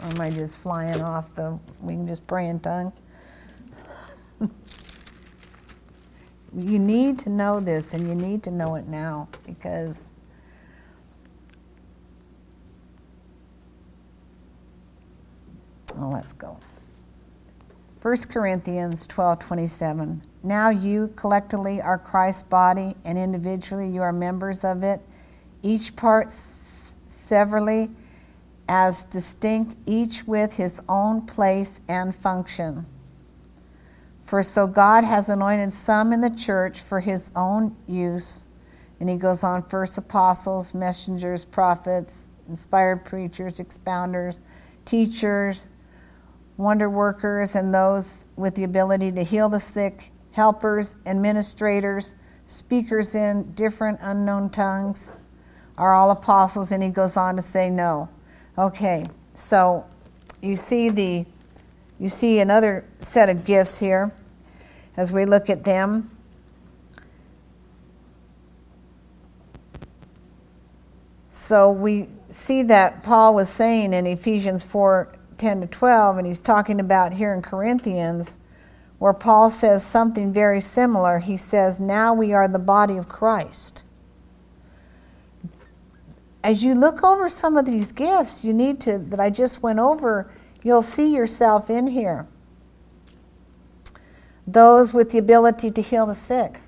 Or 0.02 0.06
am 0.06 0.20
I 0.20 0.30
just 0.30 0.58
flying 0.58 1.02
off 1.02 1.34
the, 1.34 1.58
we 1.80 1.94
can 1.94 2.06
just 2.06 2.28
pray 2.28 2.46
in 2.46 2.60
tongue? 2.60 2.92
you 6.56 6.78
need 6.78 7.18
to 7.18 7.28
know 7.28 7.58
this 7.58 7.92
and 7.92 8.06
you 8.06 8.14
need 8.14 8.44
to 8.44 8.52
know 8.52 8.76
it 8.76 8.86
now 8.86 9.28
because 9.44 10.12
Well, 15.96 16.11
let's 16.11 16.33
go. 16.33 16.59
1 18.02 18.16
Corinthians 18.30 19.07
12 19.07 19.38
27. 19.38 20.22
Now 20.42 20.68
you 20.68 21.12
collectively 21.16 21.80
are 21.80 21.96
Christ's 21.96 22.42
body, 22.42 22.94
and 23.04 23.16
individually 23.16 23.88
you 23.88 24.02
are 24.02 24.12
members 24.12 24.64
of 24.64 24.83
it. 24.83 25.00
Each 25.62 25.96
part 25.96 26.30
severally 26.30 27.90
as 28.68 29.04
distinct, 29.04 29.76
each 29.87 30.26
with 30.26 30.57
his 30.57 30.83
own 30.88 31.22
place 31.22 31.80
and 31.88 32.14
function. 32.14 32.87
For 34.24 34.42
so 34.42 34.66
God 34.66 35.04
has 35.04 35.28
anointed 35.28 35.72
some 35.72 36.12
in 36.12 36.20
the 36.20 36.30
church 36.30 36.80
for 36.80 37.00
his 37.00 37.30
own 37.37 37.76
use. 37.87 38.46
And 39.00 39.09
he 39.09 39.16
goes 39.16 39.44
on 39.44 39.62
first 39.62 39.98
apostles, 39.98 40.72
messengers, 40.72 41.44
prophets, 41.44 42.33
inspired 42.48 43.04
preachers, 43.04 43.61
expounders, 43.61 44.42
teachers, 44.85 45.68
wonder 46.56 46.88
workers, 46.88 47.56
and 47.56 47.74
those 47.74 48.26
with 48.36 48.54
the 48.54 48.64
ability 48.64 49.12
to 49.12 49.22
heal 49.22 49.48
the 49.48 49.58
sick, 49.60 50.10
helpers, 50.32 50.96
administrators, 51.06 52.14
speakers 52.46 53.14
in 53.14 53.52
different 53.52 53.98
unknown 54.02 54.50
tongues 54.50 55.16
are 55.78 55.94
all 55.94 56.10
apostles. 56.10 56.72
And 56.72 56.82
he 56.82 56.90
goes 56.90 57.16
on 57.16 57.36
to 57.36 57.42
say, 57.42 57.70
no. 57.70 58.08
Okay, 58.56 59.04
so 59.32 59.84
you 60.42 60.54
see 60.56 60.90
the 60.90 61.26
you 61.98 62.08
see 62.08 62.40
another 62.40 62.84
set 62.98 63.28
of 63.28 63.44
gifts 63.44 63.78
here 63.78 64.12
as 64.96 65.12
we 65.12 65.24
look 65.24 65.48
at 65.48 65.64
them. 65.64 66.10
So 71.30 71.70
we 71.70 72.08
see 72.28 72.62
that 72.64 73.02
Paul 73.04 73.36
was 73.36 73.48
saying 73.48 73.92
in 73.92 74.06
Ephesians 74.06 74.64
4 74.64 75.14
10 75.44 75.61
to 75.61 75.66
12, 75.66 76.18
and 76.18 76.26
he's 76.26 76.40
talking 76.40 76.80
about 76.80 77.12
here 77.12 77.35
in 77.35 77.42
Corinthians, 77.42 78.38
where 78.98 79.12
Paul 79.12 79.50
says 79.50 79.85
something 79.85 80.33
very 80.33 80.61
similar. 80.61 81.18
He 81.18 81.37
says, 81.37 81.78
Now 81.78 82.14
we 82.14 82.33
are 82.33 82.48
the 82.48 82.59
body 82.59 82.96
of 82.96 83.09
Christ 83.09 83.85
as 86.44 86.62
you 86.62 86.74
look 86.74 87.02
over 87.02 87.30
some 87.30 87.57
of 87.57 87.64
these 87.64 87.90
gifts 87.90 88.44
you 88.44 88.52
need 88.52 88.78
to 88.78 88.98
that 88.98 89.18
I 89.18 89.30
just 89.30 89.62
went 89.62 89.78
over, 89.78 90.30
you'll 90.62 90.83
see 90.83 91.12
yourself 91.12 91.70
in 91.70 91.87
here. 91.87 92.28
Those 94.46 94.92
with 94.92 95.11
the 95.11 95.18
ability 95.18 95.70
to 95.70 95.80
heal 95.80 96.04
the 96.04 96.14
sick, 96.14 96.61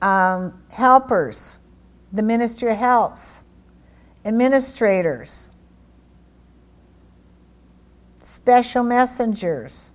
um, 0.00 0.62
helpers, 0.70 1.58
the 2.10 2.22
ministry 2.22 2.72
of 2.72 2.78
helps, 2.78 3.44
administrators, 4.24 5.50
special 8.32 8.82
messengers, 8.82 9.92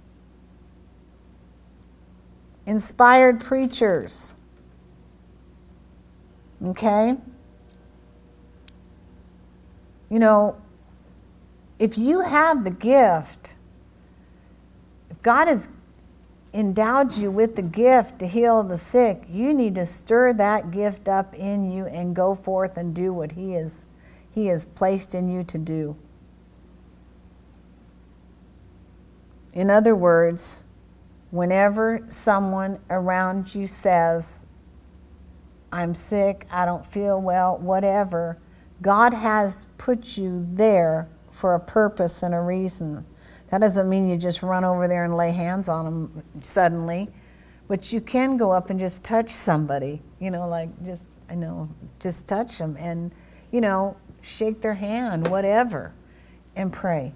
inspired 2.67 3.39
preachers. 3.39 4.35
Okay? 6.63 7.15
You 10.09 10.19
know, 10.19 10.61
if 11.79 11.97
you 11.97 12.21
have 12.21 12.63
the 12.63 12.71
gift, 12.71 13.55
if 15.09 15.19
God 15.23 15.47
has 15.47 15.69
endowed 16.53 17.17
you 17.17 17.31
with 17.31 17.55
the 17.55 17.61
gift 17.63 18.19
to 18.19 18.27
heal 18.27 18.61
the 18.63 18.77
sick, 18.77 19.23
you 19.29 19.51
need 19.51 19.75
to 19.75 19.85
stir 19.85 20.33
that 20.33 20.69
gift 20.69 21.09
up 21.09 21.33
in 21.33 21.71
you 21.71 21.85
and 21.87 22.15
go 22.15 22.35
forth 22.35 22.77
and 22.77 22.93
do 22.93 23.11
what 23.13 23.31
He 23.31 23.55
is 23.55 23.87
He 24.31 24.47
has 24.47 24.63
placed 24.63 25.15
in 25.15 25.27
you 25.27 25.43
to 25.43 25.57
do. 25.57 25.97
In 29.57 29.71
other 29.71 29.95
words, 29.95 30.65
whenever 31.31 32.03
someone 32.09 32.77
around 32.91 33.55
you 33.55 33.65
says, 33.65 34.43
I'm 35.71 35.95
sick, 35.95 36.45
I 36.51 36.63
don't 36.63 36.85
feel 36.85 37.19
well, 37.19 37.57
whatever, 37.57 38.37
God 38.83 39.15
has 39.15 39.65
put 39.79 40.15
you 40.15 40.45
there 40.51 41.09
for 41.31 41.55
a 41.55 41.59
purpose 41.59 42.21
and 42.21 42.35
a 42.35 42.39
reason. 42.39 43.03
That 43.49 43.61
doesn't 43.61 43.89
mean 43.89 44.07
you 44.07 44.15
just 44.15 44.43
run 44.43 44.63
over 44.63 44.87
there 44.87 45.05
and 45.05 45.17
lay 45.17 45.31
hands 45.31 45.67
on 45.67 45.85
them 45.85 46.23
suddenly, 46.43 47.09
but 47.67 47.91
you 47.91 47.99
can 47.99 48.37
go 48.37 48.51
up 48.51 48.69
and 48.69 48.79
just 48.79 49.03
touch 49.03 49.31
somebody, 49.31 50.01
you 50.19 50.29
know, 50.29 50.47
like 50.47 50.69
just, 50.85 51.05
I 51.31 51.33
know, 51.33 51.67
just 51.99 52.27
touch 52.27 52.59
them 52.59 52.77
and, 52.77 53.11
you 53.51 53.61
know, 53.61 53.97
shake 54.21 54.61
their 54.61 54.75
hand, 54.75 55.27
whatever, 55.27 55.95
and 56.55 56.71
pray. 56.71 57.11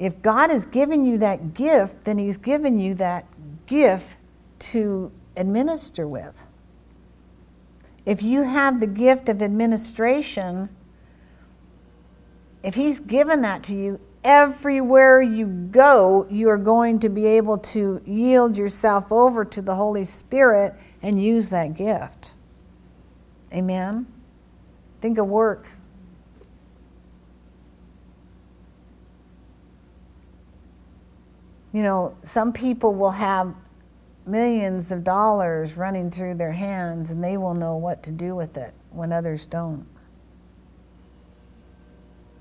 If 0.00 0.20
God 0.22 0.50
has 0.50 0.66
given 0.66 1.06
you 1.06 1.18
that 1.18 1.54
gift, 1.54 2.02
then 2.02 2.18
He's 2.18 2.38
given 2.38 2.80
you 2.80 2.94
that 2.94 3.26
gift 3.66 4.16
to 4.58 5.12
administer 5.36 6.08
with 6.08 6.44
if 8.06 8.22
you 8.22 8.42
have 8.42 8.80
the 8.80 8.86
gift 8.86 9.28
of 9.28 9.42
administration, 9.42 10.68
if 12.62 12.74
He's 12.74 13.00
given 13.00 13.42
that 13.42 13.62
to 13.64 13.76
you, 13.76 14.00
everywhere 14.24 15.22
you 15.22 15.46
go, 15.46 16.26
you 16.30 16.48
are 16.48 16.58
going 16.58 16.98
to 17.00 17.08
be 17.08 17.26
able 17.26 17.58
to 17.58 18.02
yield 18.04 18.56
yourself 18.56 19.12
over 19.12 19.44
to 19.44 19.62
the 19.62 19.74
Holy 19.74 20.04
Spirit 20.04 20.74
and 21.02 21.22
use 21.22 21.48
that 21.50 21.74
gift. 21.74 22.34
Amen? 23.52 24.06
Think 25.00 25.18
of 25.18 25.26
work. 25.26 25.66
You 31.72 31.82
know, 31.82 32.16
some 32.22 32.52
people 32.52 32.94
will 32.94 33.12
have 33.12 33.54
millions 34.26 34.92
of 34.92 35.04
dollars 35.04 35.76
running 35.76 36.10
through 36.10 36.34
their 36.34 36.52
hands 36.52 37.10
and 37.10 37.22
they 37.22 37.36
will 37.36 37.54
know 37.54 37.76
what 37.76 38.02
to 38.04 38.12
do 38.12 38.34
with 38.34 38.56
it 38.56 38.74
when 38.90 39.12
others 39.12 39.46
don't. 39.46 39.86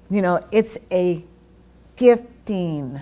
You 0.09 0.21
know, 0.21 0.43
it's 0.51 0.77
a 0.91 1.23
gifting, 1.95 2.99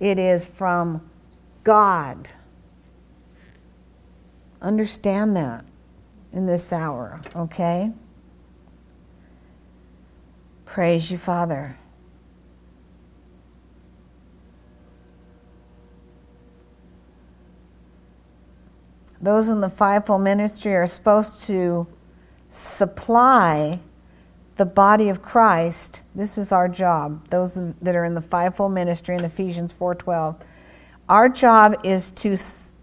it 0.00 0.18
is 0.18 0.46
from 0.46 1.08
God. 1.64 2.30
Understand 4.60 5.36
that 5.36 5.64
in 6.32 6.46
this 6.46 6.72
hour, 6.72 7.22
okay? 7.34 7.92
Praise 10.66 11.10
you, 11.10 11.16
Father. 11.16 11.78
Those 19.26 19.48
in 19.48 19.60
the 19.60 19.68
fivefold 19.68 20.22
ministry 20.22 20.72
are 20.76 20.86
supposed 20.86 21.44
to 21.48 21.84
supply 22.48 23.80
the 24.54 24.64
body 24.64 25.08
of 25.08 25.20
Christ. 25.20 26.02
This 26.14 26.38
is 26.38 26.52
our 26.52 26.68
job. 26.68 27.28
Those 27.28 27.74
that 27.82 27.96
are 27.96 28.04
in 28.04 28.14
the 28.14 28.20
fivefold 28.20 28.72
ministry 28.72 29.16
in 29.16 29.24
Ephesians 29.24 29.72
4:12. 29.72 30.36
Our 31.08 31.28
job 31.28 31.74
is 31.82 32.12
to 32.12 32.34
s- 32.34 32.76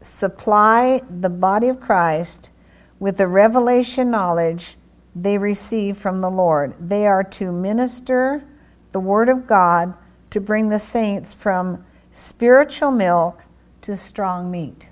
supply 0.00 1.00
the 1.08 1.30
body 1.30 1.68
of 1.68 1.80
Christ 1.80 2.50
with 2.98 3.16
the 3.16 3.28
revelation 3.28 4.10
knowledge 4.10 4.76
they 5.14 5.38
receive 5.38 5.96
from 5.96 6.20
the 6.20 6.30
Lord. 6.30 6.74
They 6.80 7.06
are 7.06 7.22
to 7.22 7.52
minister 7.52 8.42
the 8.90 9.00
word 9.00 9.28
of 9.28 9.46
God 9.46 9.94
to 10.30 10.40
bring 10.40 10.70
the 10.70 10.80
saints 10.80 11.32
from 11.32 11.84
spiritual 12.10 12.90
milk 12.90 13.44
to 13.82 13.96
strong 13.96 14.50
meat. 14.50 14.88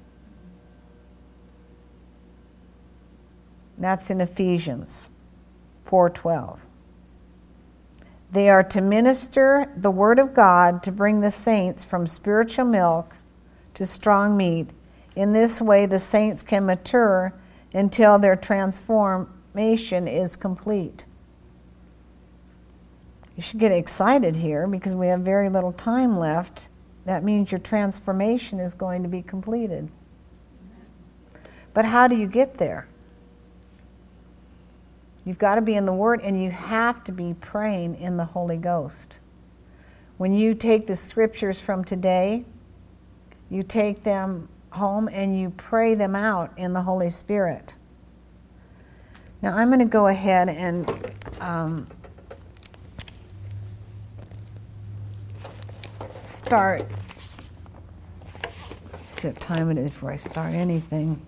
That's 3.82 4.10
in 4.10 4.20
Ephesians 4.20 5.10
4:12. 5.84 6.60
They 8.30 8.48
are 8.48 8.62
to 8.62 8.80
minister 8.80 9.72
the 9.76 9.90
word 9.90 10.20
of 10.20 10.34
God 10.34 10.84
to 10.84 10.92
bring 10.92 11.20
the 11.20 11.32
saints 11.32 11.84
from 11.84 12.06
spiritual 12.06 12.64
milk 12.64 13.16
to 13.74 13.84
strong 13.84 14.36
meat. 14.36 14.70
In 15.16 15.32
this 15.32 15.60
way 15.60 15.86
the 15.86 15.98
saints 15.98 16.44
can 16.44 16.64
mature 16.64 17.34
until 17.74 18.20
their 18.20 18.36
transformation 18.36 20.06
is 20.06 20.36
complete. 20.36 21.04
You 23.34 23.42
should 23.42 23.58
get 23.58 23.72
excited 23.72 24.36
here 24.36 24.68
because 24.68 24.94
we 24.94 25.08
have 25.08 25.22
very 25.22 25.48
little 25.48 25.72
time 25.72 26.16
left. 26.16 26.68
That 27.04 27.24
means 27.24 27.50
your 27.50 27.58
transformation 27.58 28.60
is 28.60 28.74
going 28.74 29.02
to 29.02 29.08
be 29.08 29.22
completed. 29.22 29.90
But 31.74 31.86
how 31.86 32.06
do 32.06 32.14
you 32.14 32.28
get 32.28 32.58
there? 32.58 32.86
You've 35.24 35.38
got 35.38 35.54
to 35.54 35.60
be 35.60 35.74
in 35.74 35.86
the 35.86 35.92
Word 35.92 36.20
and 36.22 36.42
you 36.42 36.50
have 36.50 37.04
to 37.04 37.12
be 37.12 37.34
praying 37.40 37.96
in 37.96 38.16
the 38.16 38.24
Holy 38.24 38.56
Ghost. 38.56 39.18
When 40.16 40.34
you 40.34 40.54
take 40.54 40.86
the 40.86 40.96
scriptures 40.96 41.60
from 41.60 41.84
today, 41.84 42.44
you 43.48 43.62
take 43.62 44.02
them 44.02 44.48
home 44.70 45.08
and 45.12 45.38
you 45.38 45.50
pray 45.50 45.94
them 45.94 46.16
out 46.16 46.56
in 46.56 46.72
the 46.72 46.82
Holy 46.82 47.10
Spirit. 47.10 47.76
Now, 49.42 49.56
I'm 49.56 49.68
going 49.68 49.80
to 49.80 49.84
go 49.84 50.06
ahead 50.06 50.48
and 50.48 50.88
um, 51.40 51.86
start. 56.26 56.84
See 59.06 59.28
what 59.28 59.40
time 59.40 59.70
it 59.70 59.78
is 59.78 59.90
before 59.90 60.12
I 60.12 60.16
start 60.16 60.54
anything. 60.54 61.24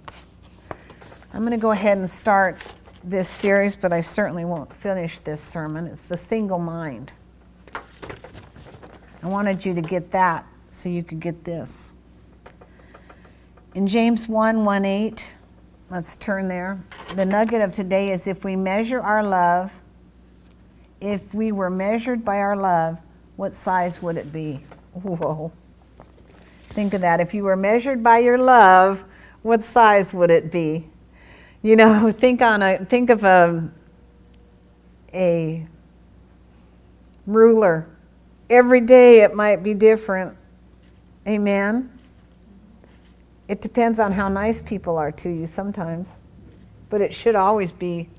I'm 1.33 1.41
going 1.41 1.51
to 1.51 1.59
go 1.59 1.73
ahead 1.73 1.99
and 1.99 2.09
start 2.09 2.57
this 3.05 3.29
series, 3.29 3.77
but 3.77 3.93
I 3.93 4.01
certainly 4.01 4.45
won't 4.45 4.75
finish 4.75 5.19
this 5.19 5.43
sermon. 5.43 5.87
It's 5.87 6.09
the 6.09 6.17
single 6.17 6.59
mind. 6.59 7.13
I 9.23 9.29
wanted 9.29 9.65
you 9.65 9.75
to 9.75 9.83
get 9.83 10.11
that 10.13 10.47
so 10.71 10.89
you 10.89 11.03
could 11.03 11.21
get 11.21 11.45
this. 11.45 11.93
In 13.75 13.87
James 13.87 14.29
1 14.29 14.65
1 14.65 14.85
8, 14.85 15.37
let's 15.91 16.17
turn 16.17 16.49
there. 16.49 16.83
The 17.15 17.27
nugget 17.27 17.61
of 17.61 17.73
today 17.73 18.11
is 18.11 18.27
if 18.27 18.45
we 18.45 18.57
measure 18.57 19.01
our 19.01 19.23
love, 19.23 19.81
if 21.01 21.35
we 21.35 21.53
were 21.53 21.71
measured 21.71 22.25
by 22.25 22.39
our 22.39 22.57
love, 22.57 23.01
what 23.37 23.53
size 23.53 24.03
would 24.03 24.17
it 24.17 24.33
be? 24.33 24.63
Whoa. 24.93 25.53
Think 26.69 26.95
of 26.95 27.03
that. 27.03 27.21
If 27.21 27.35
you 27.35 27.45
were 27.45 27.57
measured 27.57 28.03
by 28.03 28.19
your 28.19 28.39
love, 28.39 29.05
what 29.43 29.63
size 29.63 30.15
would 30.15 30.31
it 30.31 30.51
be? 30.51 30.89
You 31.65 31.77
know, 31.77 32.13
think 32.17 32.43
on 32.43 32.63
a 32.63 32.85
think 32.85 33.11
of 33.11 33.25
a 33.25 33.69
a 35.13 35.67
ruler. 37.27 37.89
Every 38.51 38.83
day 38.83 39.23
it 39.23 39.35
might 39.35 39.63
be 39.63 39.73
different. 39.73 40.37
Amen. 41.27 41.91
It 43.49 43.63
depends 43.63 43.99
on 43.99 44.13
how 44.13 44.29
nice 44.29 44.61
people 44.61 44.99
are 44.99 45.13
to 45.13 45.31
you 45.31 45.47
sometimes, 45.47 46.19
but 46.91 47.01
it 47.01 47.13
should 47.15 47.35
always 47.35 47.73
be 47.73 48.11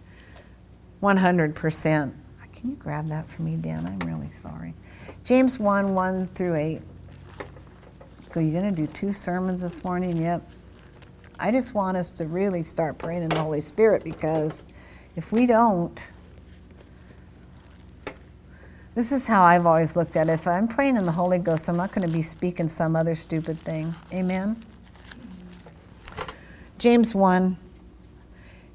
100%. 1.03 2.13
Can 2.53 2.69
you 2.69 2.75
grab 2.77 3.07
that 3.09 3.29
for 3.29 3.43
me, 3.43 3.57
Dan? 3.57 3.85
I'm 3.85 3.99
really 4.07 4.31
sorry. 4.31 4.73
James 5.23 5.59
1 5.59 5.93
1 5.93 6.27
through 6.29 6.55
8. 6.55 6.81
Go, 8.31 8.39
you 8.39 8.51
going 8.51 8.63
to 8.63 8.71
do 8.71 8.87
two 8.87 9.11
sermons 9.11 9.61
this 9.61 9.83
morning? 9.83 10.17
Yep. 10.19 10.41
I 11.39 11.51
just 11.51 11.73
want 11.73 11.97
us 11.97 12.11
to 12.13 12.25
really 12.25 12.63
start 12.63 12.97
praying 12.97 13.23
in 13.23 13.29
the 13.29 13.39
Holy 13.39 13.61
Spirit 13.61 14.03
because 14.03 14.63
if 15.15 15.31
we 15.31 15.45
don't, 15.45 16.11
this 18.93 19.11
is 19.11 19.27
how 19.27 19.43
I've 19.43 19.65
always 19.65 19.95
looked 19.95 20.15
at 20.15 20.29
it. 20.29 20.33
If 20.33 20.47
I'm 20.47 20.67
praying 20.67 20.95
in 20.95 21.05
the 21.05 21.11
Holy 21.11 21.37
Ghost, 21.37 21.67
I'm 21.67 21.75
not 21.75 21.91
going 21.93 22.07
to 22.07 22.13
be 22.13 22.21
speaking 22.21 22.69
some 22.69 22.95
other 22.95 23.15
stupid 23.15 23.59
thing. 23.59 23.93
Amen? 24.13 24.63
James 26.77 27.13
1. 27.13 27.57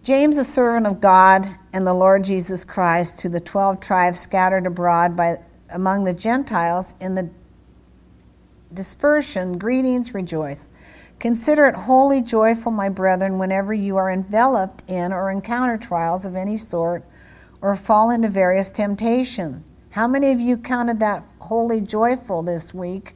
James, 0.02 0.36
a 0.38 0.44
servant 0.44 0.86
of 0.86 1.00
God 1.00 1.46
and 1.72 1.86
the 1.86 1.94
Lord 1.94 2.24
Jesus 2.24 2.64
Christ, 2.64 3.18
to 3.18 3.28
the 3.28 3.40
12 3.40 3.80
tribes 3.80 4.20
scattered 4.20 4.66
abroad 4.66 5.16
by, 5.16 5.36
among 5.70 6.04
the 6.04 6.12
Gentiles 6.12 6.94
in 7.00 7.14
the 7.14 7.30
dispersion, 8.72 9.58
greetings, 9.58 10.12
rejoice. 10.12 10.68
Consider 11.20 11.66
it 11.66 11.74
wholly 11.74 12.22
joyful, 12.22 12.72
my 12.72 12.88
brethren, 12.88 13.38
whenever 13.38 13.74
you 13.74 13.98
are 13.98 14.10
enveloped 14.10 14.82
in 14.88 15.12
or 15.12 15.30
encounter 15.30 15.76
trials 15.76 16.24
of 16.24 16.34
any 16.34 16.56
sort 16.56 17.04
or 17.60 17.76
fall 17.76 18.10
into 18.10 18.28
various 18.28 18.70
temptation. 18.70 19.62
How 19.90 20.08
many 20.08 20.32
of 20.32 20.40
you 20.40 20.56
counted 20.56 20.98
that 21.00 21.22
wholly 21.38 21.82
joyful 21.82 22.42
this 22.42 22.72
week? 22.72 23.14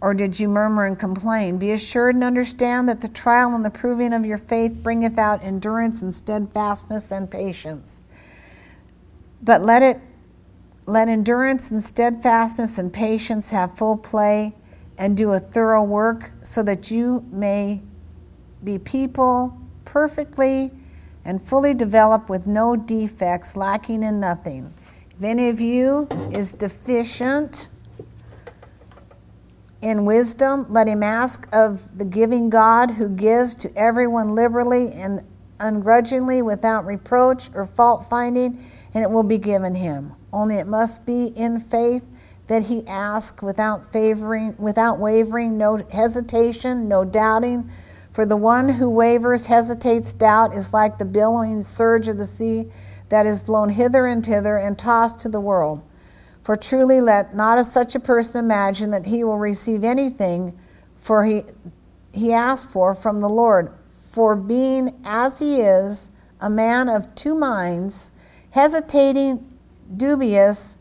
Or 0.00 0.14
did 0.14 0.40
you 0.40 0.48
murmur 0.48 0.86
and 0.86 0.98
complain? 0.98 1.58
Be 1.58 1.72
assured 1.72 2.14
and 2.14 2.24
understand 2.24 2.88
that 2.88 3.02
the 3.02 3.08
trial 3.08 3.54
and 3.54 3.62
the 3.62 3.68
proving 3.68 4.14
of 4.14 4.24
your 4.24 4.38
faith 4.38 4.76
bringeth 4.82 5.18
out 5.18 5.44
endurance 5.44 6.00
and 6.00 6.14
steadfastness 6.14 7.12
and 7.12 7.30
patience. 7.30 8.00
But 9.42 9.60
let 9.60 9.82
it 9.82 10.00
let 10.86 11.08
endurance 11.08 11.70
and 11.70 11.82
steadfastness 11.82 12.78
and 12.78 12.90
patience 12.90 13.50
have 13.50 13.76
full 13.76 13.98
play 13.98 14.54
and 15.00 15.16
do 15.16 15.32
a 15.32 15.38
thorough 15.38 15.82
work 15.82 16.30
so 16.42 16.62
that 16.62 16.90
you 16.90 17.26
may 17.32 17.80
be 18.62 18.78
people 18.78 19.58
perfectly 19.86 20.70
and 21.24 21.42
fully 21.42 21.72
developed 21.72 22.28
with 22.28 22.46
no 22.46 22.76
defects, 22.76 23.56
lacking 23.56 24.02
in 24.02 24.20
nothing. 24.20 24.72
If 25.16 25.22
any 25.22 25.48
of 25.48 25.58
you 25.58 26.06
is 26.30 26.52
deficient 26.52 27.70
in 29.80 30.04
wisdom, 30.04 30.66
let 30.68 30.86
him 30.86 31.02
ask 31.02 31.48
of 31.50 31.96
the 31.96 32.04
giving 32.04 32.50
God 32.50 32.90
who 32.90 33.08
gives 33.08 33.54
to 33.56 33.74
everyone 33.76 34.34
liberally 34.34 34.92
and 34.92 35.24
ungrudgingly 35.60 36.42
without 36.42 36.84
reproach 36.84 37.48
or 37.54 37.64
fault 37.64 38.04
finding, 38.04 38.62
and 38.92 39.02
it 39.02 39.10
will 39.10 39.22
be 39.22 39.38
given 39.38 39.74
him. 39.74 40.12
Only 40.30 40.56
it 40.56 40.66
must 40.66 41.06
be 41.06 41.26
in 41.28 41.58
faith 41.58 42.04
that 42.50 42.64
he 42.64 42.84
ask 42.88 43.42
without 43.42 43.92
favoring 43.92 44.56
without 44.58 44.98
wavering 44.98 45.56
no 45.56 45.78
hesitation 45.92 46.88
no 46.88 47.04
doubting. 47.04 47.70
For 48.12 48.26
the 48.26 48.36
one 48.36 48.70
who 48.70 48.90
wavers 48.90 49.46
hesitates 49.46 50.12
doubt 50.12 50.52
is 50.52 50.72
like 50.72 50.98
the 50.98 51.04
billowing 51.04 51.62
surge 51.62 52.08
of 52.08 52.18
the 52.18 52.26
sea 52.26 52.66
that 53.08 53.24
is 53.24 53.40
blown 53.40 53.68
hither 53.68 54.04
and 54.04 54.26
thither 54.26 54.56
and 54.56 54.76
tossed 54.76 55.20
to 55.20 55.28
the 55.28 55.38
world. 55.38 55.80
For 56.42 56.56
truly 56.56 57.00
let 57.00 57.36
not 57.36 57.56
a 57.56 57.62
such 57.62 57.94
a 57.94 58.00
person 58.00 58.44
imagine 58.44 58.90
that 58.90 59.06
he 59.06 59.22
will 59.22 59.38
receive 59.38 59.84
anything 59.84 60.58
for 60.96 61.24
he 61.24 61.44
he 62.12 62.32
asks 62.32 62.72
for 62.72 62.96
from 62.96 63.20
the 63.20 63.28
lord. 63.28 63.72
For 63.92 64.34
being 64.34 65.00
as 65.04 65.38
he 65.38 65.60
is 65.60 66.10
a 66.40 66.50
man 66.50 66.88
of 66.88 67.14
two 67.14 67.36
minds 67.36 68.10
hesitating 68.50 69.56
dubious 69.96 70.78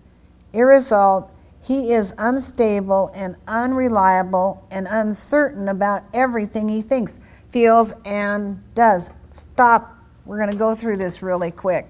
irresolute 0.51 1.29
he 1.69 1.93
is 1.93 2.15
unstable 2.17 3.11
and 3.13 3.35
unreliable 3.47 4.67
and 4.71 4.87
uncertain 4.89 5.67
about 5.67 6.01
everything 6.15 6.67
he 6.67 6.81
thinks, 6.81 7.19
feels, 7.51 7.93
and 8.05 8.59
does. 8.73 9.11
Stop. 9.29 9.95
We're 10.25 10.39
going 10.39 10.49
to 10.49 10.57
go 10.57 10.73
through 10.73 10.97
this 10.97 11.21
really 11.21 11.51
quick. 11.51 11.87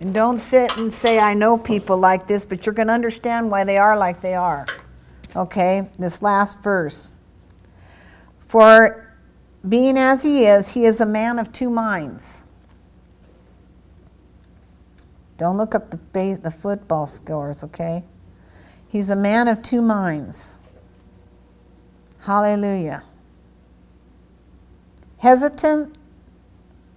And 0.00 0.12
don't 0.12 0.36
sit 0.36 0.76
and 0.76 0.92
say, 0.92 1.18
I 1.18 1.32
know 1.32 1.56
people 1.56 1.96
like 1.96 2.26
this, 2.26 2.44
but 2.44 2.66
you're 2.66 2.74
going 2.74 2.88
to 2.88 2.92
understand 2.92 3.50
why 3.50 3.64
they 3.64 3.78
are 3.78 3.96
like 3.96 4.20
they 4.20 4.34
are. 4.34 4.66
Okay? 5.34 5.88
This 5.98 6.20
last 6.20 6.62
verse. 6.62 7.14
For 8.48 9.16
being 9.66 9.96
as 9.96 10.22
he 10.22 10.44
is, 10.44 10.74
he 10.74 10.84
is 10.84 11.00
a 11.00 11.06
man 11.06 11.38
of 11.38 11.54
two 11.54 11.70
minds. 11.70 12.44
Don't 15.38 15.56
look 15.56 15.74
up 15.74 15.90
the, 15.90 15.96
base, 15.96 16.36
the 16.36 16.50
football 16.50 17.06
scores, 17.06 17.64
okay? 17.64 18.04
He's 18.88 19.10
a 19.10 19.16
man 19.16 19.48
of 19.48 19.62
two 19.62 19.82
minds. 19.82 20.60
Hallelujah. 22.20 23.02
Hesitant, 25.18 25.96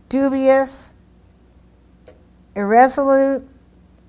dubious, 0.10 1.02
irresolute. 2.56 3.48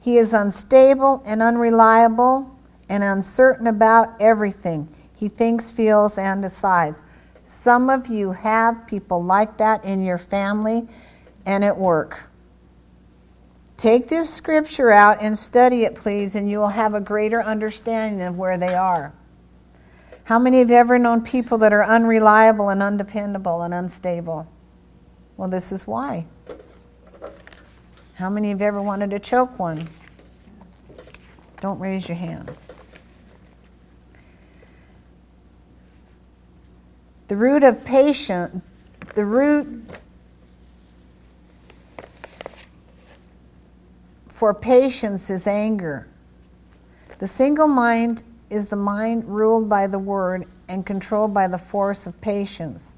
He 0.01 0.17
is 0.19 0.33
unstable 0.33 1.23
and 1.25 1.43
unreliable 1.43 2.57
and 2.89 3.03
uncertain 3.03 3.67
about 3.67 4.09
everything. 4.21 4.89
He 5.17 5.29
thinks, 5.29 5.71
feels, 5.71 6.19
and 6.19 6.43
decides. 6.43 7.03
Some 7.45 7.89
of 7.89 8.09
you 8.09 8.33
have 8.33 8.87
people 8.87 9.23
like 9.23 9.59
that 9.59 9.85
in 9.85 10.03
your 10.03 10.19
family 10.19 10.89
and 11.47 11.65
at 11.65 11.77
work. 11.77 12.32
Take 13.77 14.09
this 14.09 14.33
scripture 14.33 14.91
out 14.91 15.21
and 15.21 15.37
study 15.37 15.85
it, 15.85 15.95
please, 15.95 16.37
and 16.37 16.49
you 16.49 16.59
will 16.59 16.69
have 16.69 16.95
a 16.95 17.01
greater 17.01 17.43
understanding 17.43 18.23
of 18.23 18.37
where 18.37 18.57
they 18.59 18.75
are. 18.75 19.13
How 20.25 20.39
many 20.39 20.61
have 20.61 20.71
ever 20.71 20.99
known 20.99 21.23
people 21.23 21.59
that 21.59 21.73
are 21.73 21.85
unreliable 21.85 22.69
and 22.69 22.83
undependable 22.83 23.63
and 23.63 23.75
unstable? 23.75 24.47
Well, 25.37 25.49
this 25.49 25.73
is 25.73 25.87
why. 25.87 26.27
How 28.15 28.31
many 28.31 28.51
have 28.51 28.63
ever 28.63 28.81
wanted 28.81 29.11
to 29.11 29.19
choke 29.19 29.59
one? 29.59 29.89
Don't 31.61 31.81
raise 31.81 32.09
your 32.09 32.17
hand. 32.17 32.51
The 37.29 37.37
root 37.37 37.65
of 37.65 37.85
patience, 37.85 38.63
the 39.15 39.25
root 39.25 39.85
for 44.43 44.53
patience 44.53 45.31
is 45.31 45.47
anger. 45.47 46.09
The 47.21 47.29
single 47.29 47.69
mind 47.69 48.25
is 48.51 48.67
the 48.67 48.75
mind 48.75 49.25
ruled 49.25 49.69
by 49.69 49.87
the 49.87 50.01
word 50.01 50.47
and 50.67 50.85
controlled 50.85 51.33
by 51.33 51.47
the 51.47 51.59
force 51.59 52.09
of 52.09 52.21
patience. 52.21 52.97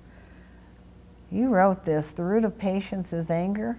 You 1.31 1.49
wrote 1.49 1.85
this. 1.85 2.13
The 2.13 2.25
root 2.25 2.47
of 2.47 2.57
patience 2.57 3.13
is 3.13 3.31
anger. 3.31 3.79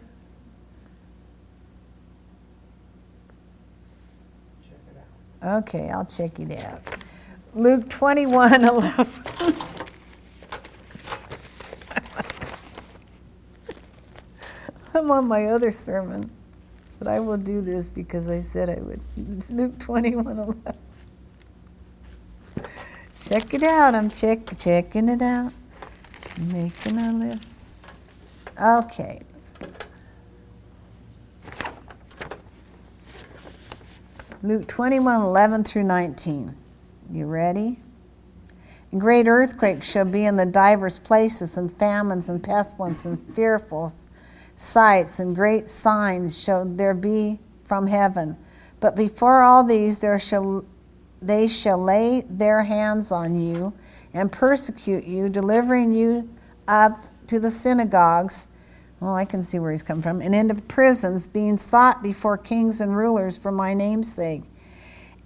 Okay, 5.44 5.90
I'll 5.90 6.06
check 6.06 6.40
it 6.40 6.56
out. 6.60 6.84
Luke 7.56 7.90
21 7.90 8.64
11. 8.64 9.08
I'm 14.94 15.10
on 15.10 15.28
my 15.28 15.48
other 15.48 15.72
sermon. 15.72 16.30
But 17.00 17.08
I 17.08 17.20
will 17.20 17.38
do 17.38 17.62
this 17.62 17.90
because 17.90 18.28
I 18.28 18.40
said 18.40 18.70
I 18.70 18.82
would. 18.82 19.02
Luke 19.50 19.78
21 19.80 20.26
11. 20.40 20.62
Check 23.28 23.54
it 23.54 23.64
out. 23.64 23.96
I'm 23.96 24.10
check, 24.10 24.56
checking 24.58 25.10
it 25.10 25.22
out. 25.22 25.52
Making 26.52 26.98
a 27.00 27.12
list. 27.14 27.84
Okay. 28.62 29.22
Luke 34.44 34.68
21 34.68 35.22
11 35.22 35.64
through 35.64 35.84
19. 35.84 36.56
You 37.12 37.26
ready? 37.26 37.80
And 38.92 39.02
great 39.02 39.28
earthquakes 39.28 39.90
shall 39.90 40.06
be 40.06 40.26
in 40.26 40.36
the 40.36 40.46
divers 40.46 41.00
places, 41.00 41.58
and 41.58 41.72
famines 41.72 42.30
and 42.30 42.44
pestilence 42.44 43.06
and 43.06 43.20
fearful 43.36 43.92
sights 44.56 45.20
and 45.20 45.36
great 45.36 45.70
signs 45.70 46.42
shall 46.42 46.66
there 46.66 46.94
be 46.94 47.40
from 47.64 47.88
heaven. 47.88 48.38
But 48.80 48.96
before 48.96 49.42
all 49.42 49.64
these 49.64 50.00
there 50.00 50.20
shall 50.20 50.66
they 51.22 51.48
shall 51.48 51.82
lay 51.82 52.22
their 52.30 52.64
hands 52.64 53.12
on 53.12 53.40
you 53.40 53.74
and 54.14 54.32
persecute 54.32 55.06
you, 55.06 55.28
delivering 55.28 55.92
you 55.92 56.30
up 56.68 57.04
to 57.28 57.40
the 57.40 57.50
synagogues. 57.50 58.48
Well, 59.00 59.16
I 59.16 59.26
can 59.26 59.44
see 59.44 59.60
where 59.60 59.72
he's 59.72 59.84
come 59.84 60.02
from. 60.02 60.22
And 60.22 60.34
into 60.34 60.56
prisons, 60.56 61.28
being 61.28 61.58
sought 61.58 62.02
before 62.02 62.38
kings 62.38 62.80
and 62.80 62.96
rulers 62.96 63.38
for 63.38 63.52
my 63.52 63.74
name's 63.74 64.12
sake. 64.12 64.44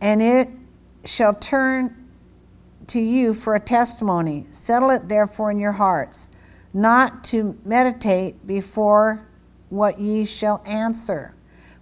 And 0.02 0.22
it 0.22 0.50
shall 1.06 1.34
turn 1.34 1.96
to 2.88 3.00
you 3.00 3.34
for 3.34 3.56
a 3.56 3.60
testimony. 3.60 4.46
Settle 4.52 4.90
it 4.90 5.08
therefore 5.08 5.52
in 5.52 5.60
your 5.60 5.74
hearts, 5.74 6.30
not 6.74 7.24
to 7.26 7.58
meditate 7.66 8.46
before 8.46 9.26
what 9.70 10.00
ye 10.00 10.26
shall 10.26 10.62
answer. 10.66 11.34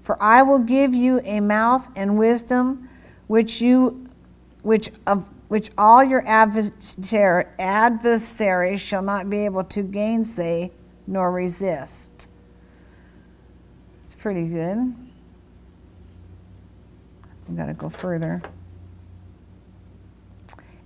For 0.01 0.21
I 0.21 0.43
will 0.43 0.59
give 0.59 0.93
you 0.95 1.21
a 1.23 1.39
mouth 1.39 1.89
and 1.95 2.17
wisdom 2.17 2.89
which 3.27 3.61
you 3.61 4.09
which 4.63 4.89
of 5.05 5.29
which 5.47 5.69
all 5.77 6.03
your 6.03 6.23
adversaries 6.27 6.81
shall 8.81 9.01
not 9.01 9.29
be 9.29 9.45
able 9.45 9.63
to 9.63 9.81
gainsay 9.81 10.73
nor 11.05 11.31
resist. 11.31 12.27
It's 14.03 14.15
pretty 14.15 14.45
good. 14.47 14.93
I've 17.49 17.55
got 17.55 17.67
to 17.67 17.73
go 17.73 17.87
further. 17.87 18.41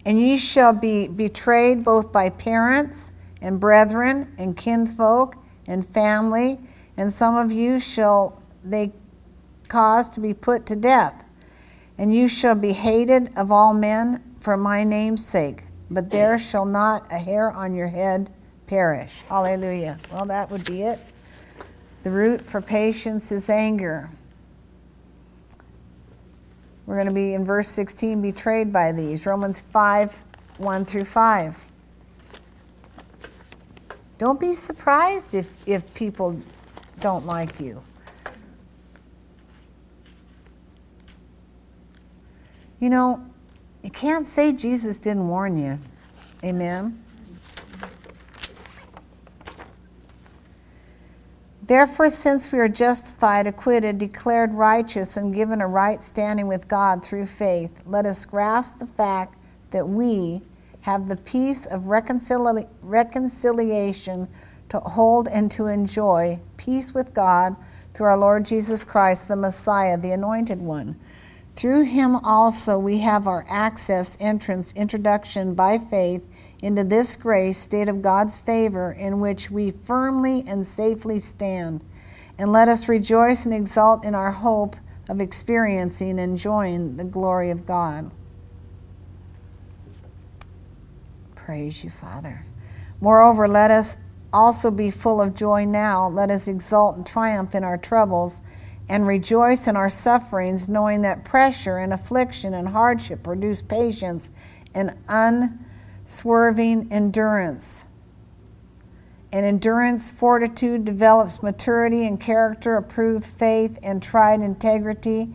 And 0.05 0.19
ye 0.19 0.37
shall 0.37 0.73
be 0.73 1.07
betrayed 1.07 1.83
both 1.83 2.11
by 2.11 2.29
parents 2.29 3.13
and 3.41 3.59
brethren 3.59 4.33
and 4.37 4.55
kinsfolk 4.55 5.35
and 5.67 5.85
family, 5.85 6.59
and 6.97 7.11
some 7.11 7.35
of 7.35 7.51
you 7.51 7.79
shall 7.79 8.41
they 8.63 8.91
cause 9.67 10.09
to 10.09 10.19
be 10.19 10.33
put 10.33 10.65
to 10.67 10.75
death. 10.75 11.25
And 11.97 12.13
you 12.13 12.27
shall 12.27 12.55
be 12.55 12.73
hated 12.73 13.37
of 13.37 13.51
all 13.51 13.73
men 13.73 14.23
for 14.39 14.57
my 14.57 14.83
name's 14.83 15.25
sake, 15.25 15.63
but 15.89 16.09
there 16.09 16.37
shall 16.37 16.65
not 16.65 17.11
a 17.11 17.17
hair 17.17 17.51
on 17.51 17.75
your 17.75 17.87
head 17.87 18.29
perish. 18.67 19.21
Hallelujah. 19.29 19.99
Well, 20.11 20.25
that 20.25 20.49
would 20.49 20.65
be 20.65 20.83
it. 20.83 20.99
The 22.03 22.09
root 22.09 22.41
for 22.41 22.61
patience 22.61 23.31
is 23.31 23.49
anger. 23.49 24.09
We're 26.85 26.95
going 26.95 27.07
to 27.07 27.13
be 27.13 27.33
in 27.33 27.45
verse 27.45 27.69
16 27.69 28.21
betrayed 28.21 28.73
by 28.73 28.91
these. 28.91 29.25
Romans 29.25 29.59
5 29.59 30.21
1 30.57 30.85
through 30.85 31.05
5. 31.05 31.70
Don't 34.21 34.39
be 34.39 34.53
surprised 34.53 35.33
if, 35.33 35.49
if 35.65 35.95
people 35.95 36.39
don't 36.99 37.25
like 37.25 37.59
you. 37.59 37.81
You 42.79 42.91
know, 42.91 43.25
you 43.81 43.89
can't 43.89 44.27
say 44.27 44.53
Jesus 44.53 44.97
didn't 44.97 45.27
warn 45.27 45.57
you. 45.57 45.79
Amen. 46.43 47.03
Therefore, 51.63 52.11
since 52.11 52.51
we 52.51 52.59
are 52.59 52.69
justified, 52.69 53.47
acquitted, 53.47 53.97
declared 53.97 54.53
righteous, 54.53 55.17
and 55.17 55.33
given 55.33 55.61
a 55.61 55.67
right 55.67 56.03
standing 56.03 56.45
with 56.45 56.67
God 56.67 57.03
through 57.03 57.25
faith, 57.25 57.81
let 57.87 58.05
us 58.05 58.23
grasp 58.27 58.77
the 58.77 58.85
fact 58.85 59.35
that 59.71 59.89
we 59.89 60.43
have 60.81 61.07
the 61.07 61.15
peace 61.15 61.65
of 61.65 61.83
reconcili- 61.83 62.67
reconciliation 62.81 64.27
to 64.69 64.79
hold 64.79 65.27
and 65.27 65.51
to 65.51 65.67
enjoy 65.67 66.39
peace 66.57 66.93
with 66.93 67.13
God 67.13 67.55
through 67.93 68.07
our 68.07 68.17
Lord 68.17 68.45
Jesus 68.45 68.83
Christ, 68.83 69.27
the 69.27 69.35
Messiah, 69.35 69.97
the 69.97 70.11
Anointed 70.11 70.59
One. 70.59 70.97
Through 71.55 71.83
him 71.83 72.15
also 72.15 72.79
we 72.79 72.99
have 72.99 73.27
our 73.27 73.45
access, 73.49 74.17
entrance, 74.19 74.73
introduction 74.73 75.53
by 75.53 75.77
faith 75.77 76.25
into 76.61 76.83
this 76.83 77.15
grace, 77.15 77.57
state 77.57 77.89
of 77.89 78.01
God's 78.01 78.39
favor, 78.39 78.91
in 78.91 79.19
which 79.19 79.51
we 79.51 79.71
firmly 79.71 80.43
and 80.47 80.65
safely 80.65 81.19
stand. 81.19 81.83
And 82.37 82.51
let 82.51 82.67
us 82.67 82.87
rejoice 82.87 83.45
and 83.45 83.53
exult 83.53 84.05
in 84.05 84.15
our 84.15 84.31
hope 84.31 84.75
of 85.09 85.19
experiencing 85.19 86.11
and 86.11 86.19
enjoying 86.19 86.97
the 86.97 87.03
glory 87.03 87.51
of 87.51 87.65
God. 87.65 88.11
Praise 91.51 91.83
you, 91.83 91.89
Father. 91.89 92.45
Moreover, 93.01 93.45
let 93.45 93.71
us 93.71 93.97
also 94.31 94.71
be 94.71 94.89
full 94.89 95.19
of 95.19 95.35
joy 95.35 95.65
now. 95.65 96.07
Let 96.07 96.31
us 96.31 96.47
exult 96.47 96.95
and 96.95 97.05
triumph 97.05 97.53
in 97.53 97.65
our 97.65 97.77
troubles 97.77 98.39
and 98.87 99.05
rejoice 99.05 99.67
in 99.67 99.75
our 99.75 99.89
sufferings, 99.89 100.69
knowing 100.69 101.01
that 101.01 101.25
pressure 101.25 101.77
and 101.77 101.91
affliction 101.91 102.53
and 102.53 102.69
hardship 102.69 103.21
produce 103.21 103.61
patience 103.61 104.31
and 104.73 104.95
unswerving 105.09 106.87
endurance. 106.89 107.85
And 109.33 109.45
endurance, 109.45 110.09
fortitude 110.09 110.85
develops 110.85 111.43
maturity 111.43 112.07
and 112.07 112.17
character, 112.17 112.77
approved 112.77 113.25
faith, 113.25 113.77
and 113.83 114.01
tried 114.01 114.39
integrity. 114.39 115.27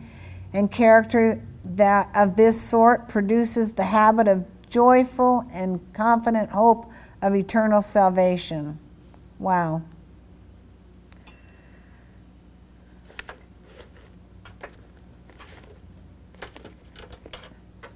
And 0.51 0.71
character 0.71 1.45
that 1.63 2.09
of 2.15 2.37
this 2.37 2.59
sort 2.59 3.07
produces 3.07 3.73
the 3.73 3.83
habit 3.83 4.27
of 4.27 4.47
joyful 4.69 5.47
and 5.53 5.81
confident 5.93 6.49
hope 6.51 6.91
of 7.21 7.35
eternal 7.35 7.81
salvation. 7.81 8.79
Wow. 9.39 9.83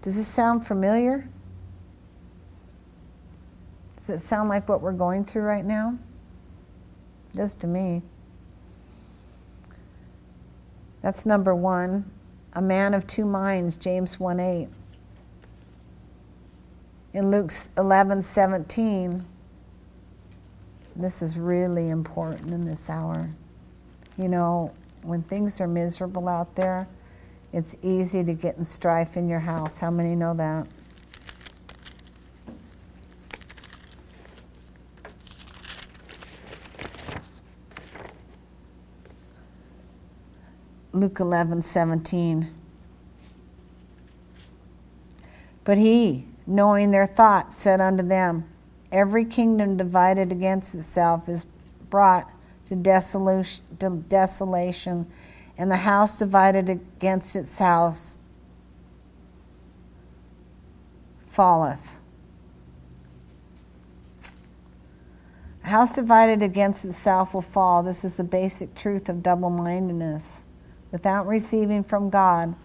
Does 0.01 0.17
this 0.17 0.27
sound 0.27 0.65
familiar? 0.65 1.29
Does 3.97 4.09
it 4.09 4.19
sound 4.19 4.49
like 4.49 4.67
what 4.67 4.81
we're 4.81 4.93
going 4.93 5.25
through 5.25 5.43
right 5.43 5.65
now? 5.65 5.97
Does 7.33 7.55
to 7.57 7.67
me. 7.67 8.01
That's 11.01 11.25
number 11.25 11.55
one. 11.55 12.09
A 12.53 12.61
man 12.61 12.93
of 12.93 13.07
two 13.07 13.25
minds, 13.25 13.77
James 13.77 14.19
1 14.19 14.39
8. 14.39 14.67
In 17.13 17.29
Luke 17.29 17.51
11 17.77 18.21
17, 18.21 19.25
this 20.95 21.21
is 21.21 21.37
really 21.37 21.89
important 21.89 22.51
in 22.51 22.63
this 22.63 22.89
hour. 22.89 23.29
You 24.17 24.29
know, 24.29 24.73
when 25.03 25.21
things 25.23 25.59
are 25.59 25.67
miserable 25.67 26.29
out 26.29 26.55
there, 26.55 26.87
it's 27.51 27.75
easy 27.81 28.23
to 28.23 28.33
get 28.33 28.55
in 28.55 28.63
strife 28.63 29.17
in 29.17 29.27
your 29.27 29.41
house. 29.41 29.79
How 29.79 29.91
many 29.91 30.15
know 30.15 30.33
that? 30.35 30.67
Luke 40.93 41.19
11, 41.19 41.61
17. 41.61 42.53
But 45.63 45.77
he, 45.77 46.25
knowing 46.45 46.91
their 46.91 47.05
thoughts, 47.05 47.57
said 47.57 47.81
unto 47.81 48.03
them, 48.03 48.45
Every 48.91 49.23
kingdom 49.23 49.77
divided 49.77 50.31
against 50.31 50.75
itself 50.75 51.29
is 51.29 51.45
brought 51.89 52.29
to 52.65 52.75
desolation, 52.75 53.61
and 55.57 55.71
the 55.71 55.77
house 55.77 56.19
divided 56.19 56.69
against 56.69 57.35
its 57.35 57.59
house 57.59 58.17
falleth. 61.27 61.97
A 65.63 65.67
house 65.67 65.95
divided 65.95 66.43
against 66.43 66.85
itself 66.85 67.33
will 67.33 67.41
fall. 67.41 67.83
This 67.83 68.03
is 68.03 68.15
the 68.15 68.23
basic 68.23 68.75
truth 68.75 69.09
of 69.09 69.23
double 69.23 69.49
mindedness. 69.49 70.45
Without 70.91 71.27
receiving 71.27 71.83
from 71.83 72.09
God, 72.09 72.55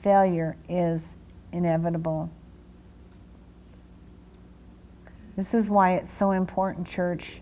failure 0.00 0.56
is 0.68 1.16
inevitable. 1.50 2.30
This 5.36 5.54
is 5.54 5.70
why 5.70 5.94
it's 5.94 6.12
so 6.12 6.32
important, 6.32 6.86
church. 6.86 7.40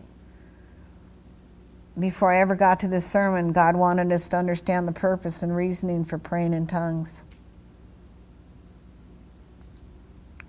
Before 1.99 2.32
I 2.32 2.41
ever 2.41 2.55
got 2.55 2.80
to 2.80 2.88
this 2.88 3.05
sermon, 3.05 3.53
God 3.53 3.76
wanted 3.76 4.12
us 4.12 4.28
to 4.28 4.36
understand 4.36 4.86
the 4.86 4.93
purpose 4.93 5.43
and 5.43 5.55
reasoning 5.55 6.05
for 6.05 6.18
praying 6.18 6.55
in 6.55 6.66
tongues. 6.66 7.24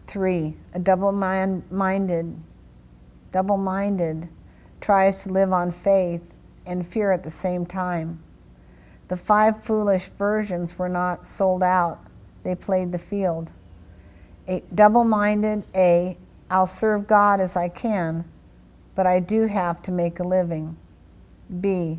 Three, 0.06 0.56
a 0.74 0.80
double 0.80 1.12
minded, 1.12 2.38
double 3.32 3.58
minded 3.58 4.30
tries 4.80 5.24
to 5.24 5.30
live 5.30 5.52
on 5.52 5.72
faith 5.72 6.34
and 6.66 6.86
fear 6.86 7.12
at 7.12 7.24
the 7.24 7.30
same 7.30 7.66
time. 7.66 8.22
The 9.08 9.18
five 9.18 9.64
foolish 9.64 10.10
virgins 10.10 10.78
were 10.78 10.90
not 10.90 11.26
sold 11.26 11.64
out, 11.64 12.00
they 12.44 12.56
played 12.56 12.92
the 12.92 13.00
field. 13.00 13.52
A 14.48 14.64
double 14.74 15.04
minded, 15.04 15.64
A, 15.76 16.18
I'll 16.52 16.68
serve 16.68 17.08
God 17.08 17.40
as 17.40 17.56
I 17.56 17.70
can, 17.70 18.26
but 18.94 19.08
I 19.08 19.22
do 19.22 19.48
have 19.48 19.82
to 19.84 19.92
make 19.92 20.20
a 20.20 20.24
living. 20.24 20.76
B, 21.62 21.98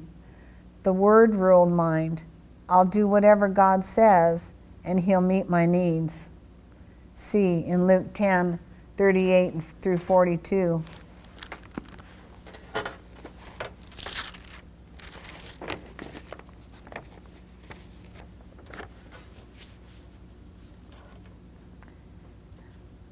the 0.83 0.93
word 0.93 1.35
ruled 1.35 1.73
mind. 1.73 2.23
I'll 2.69 2.85
do 2.85 3.09
whatever 3.09 3.49
God 3.49 3.83
says, 3.83 4.53
and 4.85 5.01
He'll 5.01 5.23
meet 5.23 5.49
my 5.49 5.65
needs. 5.65 6.33
C, 7.15 7.65
in 7.67 7.87
Luke 7.87 8.13
10 8.13 8.59
38 8.99 9.55
through 9.81 9.97
42. 9.97 10.85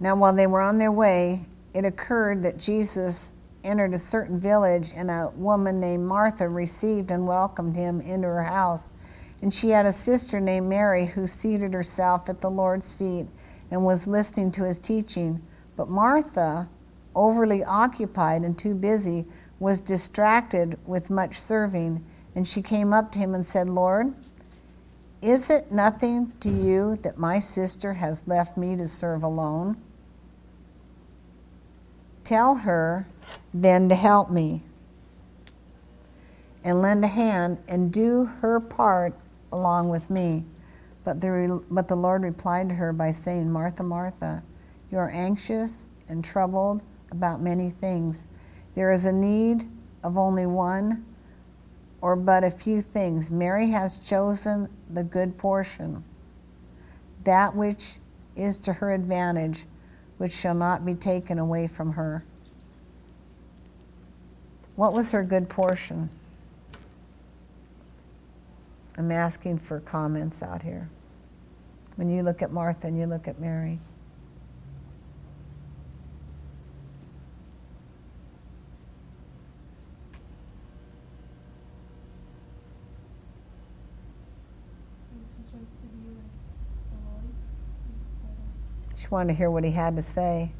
Now, 0.00 0.16
while 0.16 0.32
they 0.32 0.46
were 0.46 0.62
on 0.62 0.78
their 0.78 0.92
way, 0.92 1.44
it 1.74 1.84
occurred 1.84 2.42
that 2.42 2.58
Jesus 2.58 3.34
entered 3.62 3.92
a 3.92 3.98
certain 3.98 4.40
village, 4.40 4.92
and 4.96 5.10
a 5.10 5.30
woman 5.36 5.78
named 5.78 6.06
Martha 6.06 6.48
received 6.48 7.10
and 7.10 7.26
welcomed 7.26 7.76
him 7.76 8.00
into 8.00 8.26
her 8.26 8.42
house. 8.42 8.92
And 9.42 9.52
she 9.52 9.68
had 9.68 9.84
a 9.84 9.92
sister 9.92 10.40
named 10.40 10.68
Mary 10.68 11.04
who 11.04 11.26
seated 11.26 11.74
herself 11.74 12.30
at 12.30 12.40
the 12.40 12.50
Lord's 12.50 12.94
feet 12.94 13.26
and 13.70 13.84
was 13.84 14.06
listening 14.06 14.50
to 14.52 14.64
his 14.64 14.78
teaching. 14.78 15.42
But 15.76 15.88
Martha, 15.88 16.68
overly 17.14 17.62
occupied 17.64 18.42
and 18.42 18.58
too 18.58 18.74
busy, 18.74 19.26
was 19.58 19.82
distracted 19.82 20.78
with 20.86 21.10
much 21.10 21.38
serving. 21.38 22.04
And 22.34 22.48
she 22.48 22.62
came 22.62 22.92
up 22.94 23.12
to 23.12 23.18
him 23.18 23.34
and 23.34 23.44
said, 23.44 23.68
Lord, 23.68 24.14
is 25.20 25.50
it 25.50 25.70
nothing 25.70 26.32
to 26.40 26.50
you 26.50 26.96
that 27.02 27.18
my 27.18 27.38
sister 27.38 27.92
has 27.92 28.22
left 28.26 28.56
me 28.56 28.76
to 28.76 28.88
serve 28.88 29.22
alone? 29.22 29.76
Tell 32.30 32.54
her 32.54 33.08
then 33.52 33.88
to 33.88 33.96
help 33.96 34.30
me 34.30 34.62
and 36.62 36.80
lend 36.80 37.04
a 37.04 37.08
hand 37.08 37.58
and 37.66 37.92
do 37.92 38.26
her 38.26 38.60
part 38.60 39.14
along 39.50 39.88
with 39.88 40.08
me. 40.10 40.44
But 41.02 41.20
the, 41.20 41.60
but 41.72 41.88
the 41.88 41.96
Lord 41.96 42.22
replied 42.22 42.68
to 42.68 42.76
her 42.76 42.92
by 42.92 43.10
saying, 43.10 43.50
Martha, 43.50 43.82
Martha, 43.82 44.44
you 44.92 44.98
are 44.98 45.10
anxious 45.10 45.88
and 46.08 46.22
troubled 46.22 46.84
about 47.10 47.40
many 47.40 47.68
things. 47.68 48.26
There 48.76 48.92
is 48.92 49.06
a 49.06 49.12
need 49.12 49.68
of 50.04 50.16
only 50.16 50.46
one 50.46 51.04
or 52.00 52.14
but 52.14 52.44
a 52.44 52.50
few 52.52 52.80
things. 52.80 53.32
Mary 53.32 53.70
has 53.70 53.96
chosen 53.96 54.68
the 54.90 55.02
good 55.02 55.36
portion, 55.36 56.04
that 57.24 57.56
which 57.56 57.96
is 58.36 58.60
to 58.60 58.72
her 58.74 58.92
advantage 58.92 59.64
which 60.20 60.32
shall 60.32 60.54
not 60.54 60.84
be 60.84 60.94
taken 60.94 61.38
away 61.38 61.66
from 61.66 61.92
her. 61.92 62.22
What 64.76 64.92
was 64.92 65.12
her 65.12 65.24
good 65.24 65.48
portion? 65.48 66.10
I'm 68.98 69.10
asking 69.10 69.60
for 69.60 69.80
comments 69.80 70.42
out 70.42 70.62
here. 70.62 70.90
When 71.96 72.10
you 72.10 72.22
look 72.22 72.42
at 72.42 72.52
Martha 72.52 72.86
and 72.86 72.98
you 72.98 73.06
look 73.06 73.28
at 73.28 73.40
Mary. 73.40 73.78
Wanted 89.10 89.32
to 89.32 89.38
hear 89.38 89.50
what 89.50 89.64
he 89.64 89.72
had 89.72 89.96
to 89.96 90.02
say. 90.02 90.52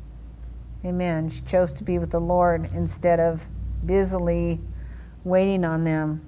Amen. 0.85 1.31
She 1.31 1.41
chose 1.43 1.73
to 1.75 1.85
be 1.85 1.99
with 2.01 2.11
the 2.11 2.21
Lord 2.21 2.69
instead 2.75 3.21
of 3.21 3.47
busily 3.87 4.61
waiting 5.23 5.65
on 5.65 5.85
them. 5.85 6.21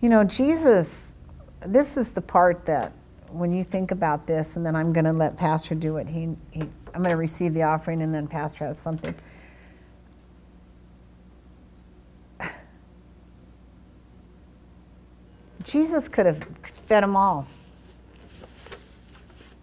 You 0.00 0.08
know, 0.08 0.24
Jesus, 0.24 1.16
this 1.60 1.98
is 1.98 2.14
the 2.14 2.22
part 2.22 2.64
that 2.66 2.92
when 3.30 3.52
you 3.52 3.62
think 3.64 3.90
about 3.90 4.26
this, 4.26 4.56
and 4.56 4.64
then 4.64 4.74
I'm 4.76 4.92
going 4.92 5.04
to 5.04 5.12
let 5.12 5.36
Pastor 5.36 5.74
do 5.74 5.98
it. 5.98 6.08
He, 6.08 6.28
he, 6.50 6.62
I'm 6.94 7.02
going 7.02 7.10
to 7.10 7.16
receive 7.16 7.52
the 7.52 7.64
offering, 7.64 8.00
and 8.00 8.14
then 8.14 8.26
Pastor 8.26 8.64
has 8.64 8.78
something. 8.78 9.14
Jesus 15.64 16.08
could 16.08 16.26
have 16.26 16.46
fed 16.86 17.02
them 17.02 17.16
all. 17.16 17.46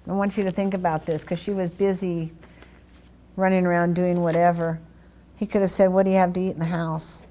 I 0.08 0.14
want 0.14 0.38
you 0.38 0.44
to 0.44 0.52
think 0.52 0.74
about 0.74 1.06
this 1.06 1.22
because 1.24 1.42
she 1.42 1.52
was 1.52 1.70
busy 1.70 2.32
running 3.36 3.66
around 3.66 3.96
doing 3.96 4.22
whatever. 4.22 4.80
He 5.38 5.46
could 5.46 5.62
have 5.62 5.70
said, 5.70 5.88
What 5.88 6.04
do 6.04 6.12
you 6.12 6.18
have 6.18 6.34
to 6.34 6.40
eat 6.40 6.52
in 6.52 6.60
the 6.60 6.66
house? 6.66 7.24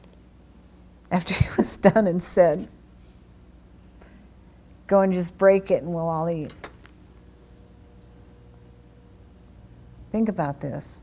After 1.10 1.34
he 1.44 1.48
was 1.56 1.76
done 1.76 2.06
and 2.06 2.22
said, 2.22 2.68
Go 4.86 5.00
and 5.00 5.12
just 5.12 5.36
break 5.38 5.70
it 5.70 5.82
and 5.82 5.92
we'll 5.92 6.08
all 6.08 6.28
eat. 6.28 6.52
Think 10.10 10.28
about 10.28 10.60
this. 10.60 11.02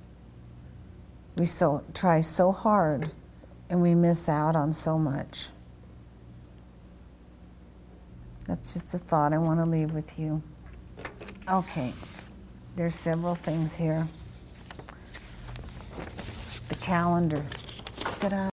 We 1.37 1.45
so, 1.45 1.83
try 1.93 2.19
so 2.21 2.51
hard 2.51 3.11
and 3.69 3.81
we 3.81 3.95
miss 3.95 4.27
out 4.27 4.55
on 4.55 4.73
so 4.73 4.97
much. 4.97 5.49
That's 8.47 8.73
just 8.73 8.93
a 8.93 8.97
thought 8.97 9.33
I 9.33 9.37
want 9.37 9.59
to 9.59 9.65
leave 9.65 9.91
with 9.91 10.17
you. 10.17 10.41
Okay, 11.49 11.93
there's 12.75 12.95
several 12.95 13.33
things 13.33 13.77
here. 13.77 14.05
The 16.67 16.75
calendar. 16.75 17.41
Ta-da. 18.19 18.45